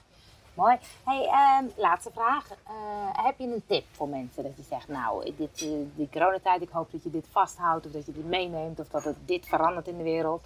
Mooi. 0.55 0.77
Hey, 1.05 1.27
ehm, 1.27 1.65
laatste 1.77 2.11
vraag. 2.15 2.51
Eh, 2.51 3.25
heb 3.25 3.39
je 3.39 3.47
een 3.47 3.63
tip 3.67 3.85
voor 3.91 4.09
mensen 4.09 4.43
dat 4.43 4.57
je 4.57 4.63
zegt, 4.69 4.89
nou, 4.89 5.35
dit, 5.37 5.61
uh, 5.63 5.71
die 5.95 6.09
coronatijd, 6.13 6.63
ik 6.63 6.69
hoop 6.69 6.93
dat 6.93 7.03
je 7.03 7.11
dit 7.11 7.27
vasthoudt 7.31 7.87
of 7.87 7.93
dat 7.93 8.07
je 8.07 8.13
dit 8.13 8.27
meeneemt 8.27 8.81
of 8.81 8.89
dat 8.89 9.05
het 9.05 9.17
dit 9.25 9.47
verandert 9.47 9.89
in 9.89 9.97
de 9.97 10.03
wereld? 10.03 10.43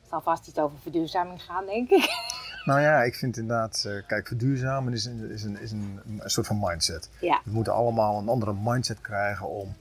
Het 0.00 0.10
zal 0.10 0.20
vast 0.20 0.46
iets 0.48 0.58
over 0.58 0.78
verduurzaming 0.78 1.42
gaan, 1.42 1.66
denk 1.66 1.90
ik. 1.90 2.10
Nou 2.64 2.80
ja, 2.80 3.02
ik 3.02 3.14
vind 3.14 3.36
inderdaad, 3.36 3.84
uh, 3.86 4.02
kijk, 4.06 4.26
verduurzamen 4.26 4.92
is 4.92 5.04
een, 5.04 5.30
is 5.30 5.42
een, 5.42 5.60
is 5.60 5.72
een, 5.72 6.00
een 6.18 6.30
soort 6.30 6.46
van 6.46 6.58
mindset. 6.60 7.10
Ja. 7.20 7.40
We 7.44 7.50
moeten 7.50 7.72
allemaal 7.72 8.18
een 8.18 8.28
andere 8.28 8.54
mindset 8.62 9.00
krijgen 9.00 9.48
om 9.48 9.74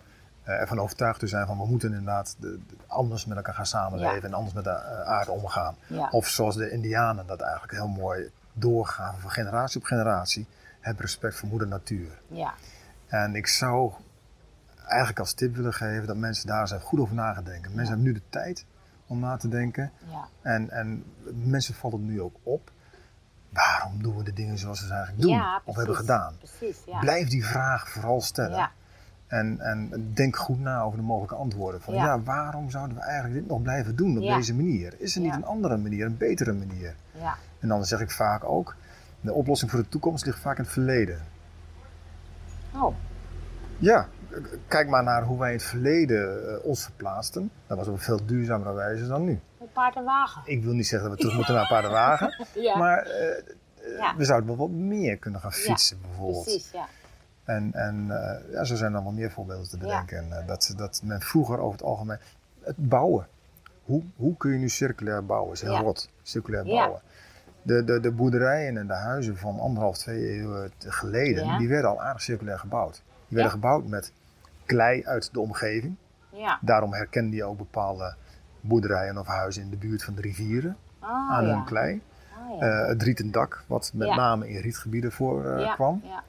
ervan 0.44 0.80
overtuigd 0.80 1.20
te 1.20 1.28
zijn 1.28 1.48
van 1.48 1.58
we 1.58 1.66
moeten 1.66 1.90
inderdaad 1.90 2.36
de, 2.40 2.60
de, 2.68 2.76
anders 2.88 3.26
met 3.26 3.38
elkaar 3.38 3.54
gaan 3.54 3.66
samenleven 3.66 4.16
Ja. 4.16 4.24
en 4.24 4.34
anders 4.34 4.54
met 4.54 4.64
de 4.64 4.84
aarde 5.06 5.32
omgaan. 5.32 5.76
Ja. 5.88 6.08
Of 6.12 6.28
zoals 6.28 6.56
de 6.56 6.72
Indianen 6.72 7.28
dat 7.28 7.42
eigenlijk 7.42 7.72
heel 7.72 7.88
mooi 7.88 8.32
doorgaan 8.54 9.20
van 9.20 9.32
generatie 9.32 9.80
op 9.80 9.86
generatie. 9.86 10.48
Heb 10.80 11.00
respect 11.00 11.36
voor 11.36 11.50
moeder 11.50 11.68
natuur. 11.68 12.22
Ja. 12.28 12.54
En 13.08 13.36
ik 13.36 13.48
zou 13.48 13.92
eigenlijk 14.86 15.20
als 15.20 15.34
tip 15.34 15.56
willen 15.56 15.74
geven 15.74 16.08
dat 16.08 16.16
mensen 16.16 16.48
daar 16.48 16.62
eens 16.62 16.84
goed 16.84 17.00
over 17.00 17.16
na 17.16 17.34
gaan 17.34 17.44
denken. 17.44 17.72
Mensen 17.76 17.94
hebben 17.94 18.14
nu 18.14 18.14
de 18.14 18.30
tijd 18.30 18.66
om 19.08 19.20
na 19.20 19.38
te 19.38 19.48
denken. 19.48 19.92
Ja. 20.12 20.28
En, 20.42 20.70
en 20.70 21.04
mensen 21.34 21.74
vallen 21.74 22.00
het 22.00 22.08
nu 22.08 22.22
ook 22.22 22.36
op. 22.44 22.72
Waarom 23.50 24.02
doen 24.04 24.18
we 24.18 24.24
de 24.24 24.34
dingen 24.34 24.58
zoals 24.58 24.80
we 24.80 24.86
ze 24.86 24.94
eigenlijk 24.94 25.22
doen? 25.24 25.32
Ja, 25.32 25.62
of 25.66 25.76
hebben 25.76 25.96
gedaan? 25.96 26.36
Precies, 26.38 26.78
ja. 26.86 27.00
Blijf 27.00 27.30
die 27.30 27.46
vraag 27.46 27.90
vooral 27.90 28.22
stellen. 28.22 28.58
Ja. 28.58 28.72
En, 29.28 29.60
en 29.60 30.12
denk 30.14 30.36
goed 30.36 30.60
na 30.60 30.82
over 30.82 30.98
de 30.98 31.06
mogelijke 31.06 31.36
antwoorden. 31.36 31.82
Van 31.82 31.94
Ja. 31.94 32.22
waarom 32.22 32.70
zouden 32.70 32.98
we 32.98 33.04
eigenlijk 33.04 33.40
dit 33.40 33.48
nog 33.48 33.62
blijven 33.62 33.96
doen 33.96 34.18
op 34.18 34.24
deze 34.24 34.56
manier? 34.56 34.96
Is 35.00 35.16
er 35.16 35.22
niet 35.22 35.34
een 35.34 35.46
andere 35.46 35.78
manier, 35.78 36.06
een 36.06 36.18
betere 36.18 36.54
manier? 36.54 36.96
Ja. 37.12 37.38
En 37.62 37.68
dan 37.68 37.86
zeg 37.86 38.00
ik 38.00 38.12
vaak 38.12 38.44
ook, 38.44 38.76
de 39.22 39.34
oplossing 39.34 39.72
voor 39.72 39.80
de 39.80 39.90
toekomst 39.90 40.26
ligt 40.26 40.40
vaak 40.40 40.58
in 40.58 40.64
het 40.64 40.72
verleden. 40.74 41.22
Oh, 42.76 42.96
Ja, 43.78 44.08
kijk 44.68 44.88
maar 44.90 45.04
naar 45.04 45.24
hoe 45.24 45.40
wij 45.40 45.50
in 45.52 45.58
het 45.58 45.66
verleden 45.66 46.50
eh, 46.58 46.66
ons 46.66 46.84
verplaatsten. 46.84 47.52
Dat 47.68 47.78
was 47.78 47.88
op 47.88 47.94
een 47.94 48.00
veel 48.00 48.26
duurzamere 48.26 48.74
wijze 48.74 49.08
dan 49.08 49.24
nu. 49.24 49.40
een 49.60 49.72
paard 49.74 49.96
en 49.96 50.04
wagen. 50.04 50.42
Ik 50.46 50.64
wil 50.64 50.74
niet 50.74 50.88
zeggen 50.88 51.08
dat 51.10 51.18
we 51.18 51.24
terug 51.24 51.38
moeten 51.38 51.56
naar 51.56 51.68
paardenwagen. 51.68 52.46
Ja. 52.54 52.78
Maar 52.78 52.98
eh, 53.06 53.38
eh, 53.38 53.44
Ja. 53.98 54.16
we 54.18 54.26
zouden 54.26 54.48
wel 54.50 54.58
wat 54.58 54.70
meer 54.78 55.18
kunnen 55.18 55.40
gaan 55.40 55.52
Ja, 55.54 55.58
fietsen 55.58 56.02
bijvoorbeeld. 56.02 56.44
Precies, 56.44 56.72
ja. 56.72 56.86
En, 57.44 57.74
en 57.74 58.06
ja, 58.52 58.64
zo 58.64 58.76
zijn 58.76 58.94
er 58.94 59.04
wel 59.04 59.12
meer 59.12 59.32
voorbeelden 59.32 59.70
te 59.70 59.78
bedenken. 59.78 60.18
En, 60.18 60.46
dat, 60.46 60.74
dat 60.78 61.02
men 61.04 61.22
vroeger 61.22 61.58
over 61.60 61.72
het 61.72 61.84
algemeen... 61.88 62.18
Het 62.62 62.76
bouwen. 62.90 63.28
Hoe, 63.84 64.04
hoe 64.16 64.38
kun 64.38 64.52
je 64.52 64.58
nu 64.58 64.70
circulair 64.70 65.26
bouwen? 65.26 65.54
is 65.54 65.62
heel 65.62 65.72
Ja. 65.72 65.80
rot. 65.82 66.10
Circulair 66.22 66.66
Ja. 66.66 66.76
bouwen. 66.76 67.02
De, 67.62 67.84
de, 67.84 68.00
de 68.00 68.12
boerderijen 68.12 68.78
en 68.78 68.88
de 68.88 68.94
huizen 68.94 69.38
van 69.38 69.60
anderhalf, 69.60 69.98
twee 69.98 70.28
eeuwen 70.28 70.72
geleden... 70.80 71.46
Ja. 71.46 71.58
die 71.58 71.68
werden 71.68 71.90
al 71.90 72.02
aardig 72.02 72.22
circulair 72.22 72.60
gebouwd. 72.60 73.04
Die 73.28 73.38
werden 73.38 73.52
gebouwd 73.52 73.88
met 73.88 74.14
klei 74.66 75.06
uit 75.06 75.34
de 75.34 75.40
omgeving. 75.40 75.96
Ja. 76.30 76.60
Daarom 76.62 76.94
herkende 76.94 77.36
je 77.36 77.44
ook 77.44 77.58
bepaalde 77.58 78.16
boerderijen 78.62 79.18
of 79.18 79.28
huizen 79.28 79.64
in 79.64 79.70
de 79.70 79.78
buurt 79.78 80.04
van 80.04 80.16
de 80.16 80.22
rivieren 80.22 80.78
Oh, 81.04 81.32
aan 81.32 81.46
hun 81.46 81.64
klei. 81.64 82.02
Oh, 82.50 82.60
ja. 82.60 82.68
Het 82.68 83.04
rieten 83.04 83.32
dak, 83.32 83.64
wat 83.68 83.92
met 83.94 84.16
name 84.16 84.50
in 84.50 84.62
rietgebieden 84.62 85.12
voor 85.12 85.46
eh. 85.46 85.78
Ja. 86.04 86.24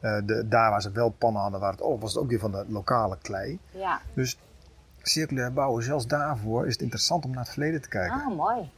Eh, 0.00 0.22
de, 0.24 0.48
daar 0.48 0.70
waar 0.70 0.82
ze 0.82 0.90
wel 0.90 1.10
pannen 1.10 1.42
hadden, 1.42 1.60
waar 1.60 1.72
het, 1.72 1.80
oh, 1.80 2.00
was 2.00 2.14
het 2.14 2.22
ook 2.22 2.28
weer 2.28 2.38
van 2.38 2.50
de 2.50 2.64
lokale 2.68 3.18
klei. 3.22 3.58
Ja. 3.70 4.00
Dus 4.14 4.38
circulair 5.02 5.52
bouwen, 5.52 5.82
zelfs 5.82 6.06
daarvoor 6.06 6.66
is 6.66 6.72
het 6.72 6.82
interessant 6.82 7.24
om 7.24 7.30
naar 7.30 7.40
het 7.40 7.52
verleden 7.52 7.82
te 7.82 7.88
kijken. 7.88 8.20
Ah, 8.20 8.36
mooi. 8.36 8.70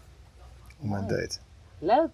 hoe 0.79 0.89
mooi. 0.89 1.07
deed. 1.07 1.41
Leuk. 1.81 2.11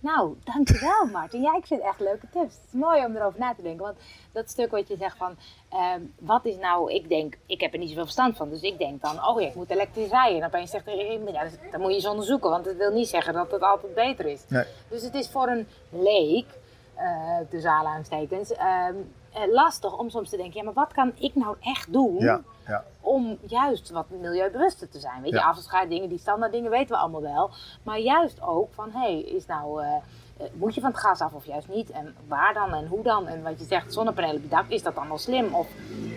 Nou, 0.00 0.36
dankjewel 0.44 1.06
Martin. 1.12 1.42
Ja, 1.42 1.56
ik 1.56 1.66
vind 1.66 1.80
het 1.80 1.90
echt 1.90 2.00
leuke 2.00 2.26
tips. 2.30 2.54
Het 2.54 2.64
is 2.66 2.80
mooi 2.80 3.04
om 3.04 3.16
erover 3.16 3.40
na 3.40 3.54
te 3.54 3.62
denken. 3.62 3.84
Want 3.84 3.96
dat 4.32 4.50
stuk 4.50 4.70
wat 4.70 4.88
je 4.88 4.96
zegt 4.96 5.16
van, 5.16 5.36
ehm, 5.70 6.00
wat 6.18 6.44
is 6.44 6.56
nou, 6.56 6.92
ik 6.92 7.08
denk, 7.08 7.38
ik 7.46 7.60
heb 7.60 7.72
er 7.72 7.78
niet 7.78 7.88
zoveel 7.88 8.04
verstand 8.04 8.36
van. 8.36 8.50
Dus 8.50 8.60
ik 8.60 8.78
denk 8.78 9.02
dan, 9.02 9.26
oh 9.26 9.40
ja, 9.40 9.46
ik 9.46 9.54
moet 9.54 9.70
elektrisch 9.70 10.10
rijden. 10.10 10.40
En 10.40 10.46
opeens 10.46 10.70
zegt 10.70 10.86
er, 10.86 11.32
ja, 11.32 11.48
dan 11.70 11.80
moet 11.80 11.90
je 11.90 11.96
eens 11.96 12.06
onderzoeken. 12.06 12.50
Want 12.50 12.64
het 12.64 12.76
wil 12.76 12.92
niet 12.92 13.08
zeggen 13.08 13.34
dat 13.34 13.50
het 13.50 13.62
altijd 13.62 13.94
beter 13.94 14.26
is. 14.26 14.44
Nee. 14.48 14.64
Dus 14.88 15.02
het 15.02 15.14
is 15.14 15.28
voor 15.28 15.48
een 15.48 15.68
leek, 15.88 16.46
eh 16.94 17.38
tussen 17.50 17.70
aanhalingstekens, 17.70 18.52
ehm, 18.52 18.94
eh, 19.36 19.52
lastig 19.52 19.98
om 19.98 20.10
soms 20.10 20.30
te 20.30 20.36
denken, 20.36 20.54
ja, 20.58 20.64
maar 20.64 20.72
wat 20.74 20.92
kan 20.92 21.12
ik 21.18 21.34
nou 21.34 21.56
echt 21.60 21.92
doen? 21.92 22.16
Ja, 22.18 22.40
ja. 22.66 22.84
om 23.00 23.38
juist 23.46 23.90
wat 23.90 24.06
milieubewuster 24.10 24.88
te 24.88 24.98
zijn. 24.98 25.22
Weet 25.22 25.30
je, 25.30 25.36
Ja. 25.36 25.44
afvalscheid 25.44 25.88
dingen, 25.88 26.08
die 26.08 26.18
standaard 26.18 26.52
dingen 26.52 26.70
weten 26.70 26.88
we 26.88 26.96
allemaal 26.96 27.22
wel. 27.22 27.50
Maar 27.82 27.98
juist 27.98 28.40
ook 28.42 28.74
van, 28.74 28.90
hé, 28.92 28.98
hey, 28.98 29.20
is 29.20 29.46
nou, 29.46 29.82
eh, 29.82 29.88
eh, 30.36 30.46
moet 30.54 30.74
je 30.74 30.80
van 30.80 30.90
het 30.90 31.00
gas 31.00 31.20
af 31.20 31.32
of 31.32 31.44
juist 31.44 31.68
niet? 31.68 31.90
En 31.90 32.14
waar 32.28 32.54
dan 32.54 32.74
en 32.74 32.86
hoe 32.86 33.02
dan? 33.02 33.26
En 33.26 33.42
wat 33.42 33.58
je 33.58 33.64
zegt, 33.64 33.92
zonnepanelen 33.92 34.36
op 34.36 34.42
je 34.42 34.48
dak, 34.48 34.68
is 34.68 34.82
dat 34.82 34.94
dan 34.94 35.08
wel 35.08 35.18
slim? 35.18 35.54
Of, 35.54 35.66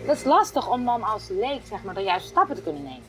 dat 0.06 0.16
is 0.16 0.24
lastig 0.24 0.70
om 0.70 0.84
dan 0.84 1.02
als 1.02 1.28
leek, 1.28 1.60
zeg 1.64 1.82
maar, 1.84 1.94
de 1.94 2.02
juiste 2.02 2.28
stappen 2.28 2.56
te 2.56 2.62
kunnen 2.62 2.82
nemen. 2.82 3.02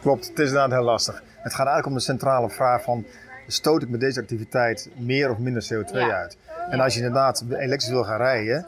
Klopt, 0.00 0.28
het 0.28 0.38
is 0.38 0.46
inderdaad 0.48 0.70
heel 0.78 0.82
lastig. 0.86 1.14
Het 1.36 1.54
gaat 1.54 1.66
eigenlijk 1.66 1.86
om 1.86 1.94
de 1.94 2.00
centrale 2.00 2.50
vraag 2.50 2.82
van... 2.82 3.04
stoot 3.46 3.82
ik 3.82 3.88
met 3.88 4.00
deze 4.00 4.20
activiteit 4.20 4.90
meer 4.96 5.30
of 5.30 5.38
minder 5.38 5.62
CO2 5.74 5.92
Ja. 5.92 6.10
uit? 6.16 6.36
En 6.70 6.80
als 6.80 6.94
je 6.94 7.00
inderdaad 7.00 7.44
elektrisch 7.50 7.88
wil 7.88 8.04
gaan 8.04 8.16
rijden... 8.16 8.66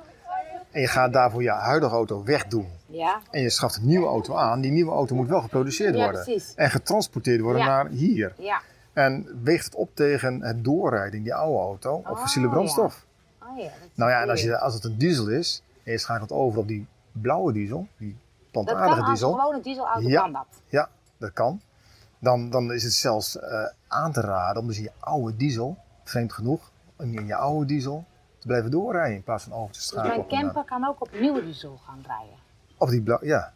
en 0.79 0.85
je 0.85 0.91
gaat 0.91 1.13
daarvoor 1.13 1.43
je 1.43 1.51
huidige 1.51 1.95
auto 1.95 2.25
wegdoen... 2.25 2.69
Ja, 2.87 3.21
en 3.31 3.41
je 3.41 3.51
schaft 3.51 3.77
een 3.77 3.87
nieuwe 3.87 4.07
auto 4.07 4.35
aan... 4.35 4.61
die 4.61 4.71
nieuwe 4.71 4.91
auto 4.91 5.15
moet 5.15 5.29
wel 5.29 5.41
geproduceerd 5.41 5.95
Ja, 5.95 6.03
worden. 6.05 6.23
precies. 6.25 6.55
En 6.55 6.71
getransporteerd 6.71 7.41
worden 7.41 7.63
Ja. 7.63 7.69
naar 7.69 7.89
hier. 7.89 8.35
ja. 8.39 8.61
En 8.93 9.41
weegt 9.43 9.65
het 9.65 9.75
op 9.75 9.91
tegen 9.95 10.41
het 10.43 10.65
doorrijden 10.65 11.17
in 11.19 11.23
die 11.23 11.35
oude 11.35 11.59
auto 11.59 11.93
op 11.95 12.07
Oh, 12.11 12.19
fossiele 12.21 12.49
brandstof. 12.49 13.07
Oh 13.43 13.59
ja, 13.59 13.65
is 13.65 13.71
Nou 13.95 14.11
ja, 14.11 14.23
en 14.23 14.31
als, 14.31 14.43
je, 14.43 14.59
als 14.59 14.75
het 14.75 14.85
een 14.85 14.99
diesel 14.99 15.29
is 15.29 15.63
en 15.85 15.93
je 15.93 15.99
schakelt 15.99 16.33
over 16.33 16.59
op 16.59 16.69
die 16.69 16.87
blauwe 17.13 17.53
diesel, 17.53 17.87
die 17.97 18.17
plantaardige 18.51 19.01
als 19.01 19.09
diesel, 19.09 19.33
gewoon 19.33 19.55
een 19.55 19.63
dieselauto, 19.63 20.09
Ja. 20.09 20.21
kan 20.21 20.33
dat. 20.33 20.47
ja, 20.69 20.89
dat 21.19 21.33
kan. 21.33 21.61
Dan, 22.19 22.51
dan 22.51 22.73
is 22.73 22.83
het 22.83 22.93
zelfs 22.93 23.39
eh, 23.39 23.65
aan 23.89 24.13
te 24.13 24.21
raden 24.21 24.63
om 24.63 24.69
dus 24.69 24.77
in 24.77 24.83
je 24.83 24.93
oude 24.99 25.37
diesel, 25.37 25.77
vreemd 26.05 26.33
genoeg, 26.33 26.71
in 26.99 27.27
je 27.27 27.35
oude 27.35 27.67
diesel 27.67 28.05
te 28.39 28.47
blijven 28.47 28.71
doorrijden 28.71 29.17
in 29.17 29.23
plaats 29.23 29.45
van 29.45 29.53
over 29.53 29.73
te 29.73 29.79
Dus 29.79 29.87
schakelen. 29.89 30.09
mijn 30.17 30.21
op 30.27 30.33
een, 30.33 30.39
camper 30.39 30.65
kan 30.65 30.85
ook 30.87 31.01
op 31.01 31.21
nieuwe 31.21 31.45
diesel 31.45 31.81
gaan 31.87 32.05
rijden. 32.07 32.37
Op 32.79 32.89
die 32.89 33.03
ja, 33.21 33.53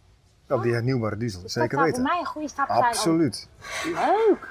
op 0.48 0.62
die 0.62 0.72
hernieuwbare 0.72 1.16
diesel, 1.16 1.42
Dus 1.42 1.52
zeker 1.52 1.68
dat 1.68 1.78
zou 1.78 1.84
weten. 1.90 2.02
voor 2.02 2.10
mij 2.12 2.20
een 2.20 2.26
goede 2.26 2.48
stap 2.48 2.66
zijn. 2.66 2.78
om- 2.78 2.84
Absoluut. 2.84 3.48
Leuk! 3.84 4.48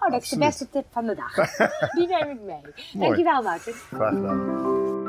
Oh, 0.00 0.10
dat 0.10 0.22
is 0.22 0.28
de 0.28 0.38
beste 0.38 0.70
tip 0.70 0.86
van 0.90 1.06
de 1.06 1.14
dag. 1.14 1.34
Die 1.96 2.06
neem 2.08 2.28
ik 2.30 2.40
mee. 2.40 3.00
Dankjewel, 3.02 3.42
Martin. 3.42 3.72
Graag 3.72 4.14
gedaan. 4.14 4.99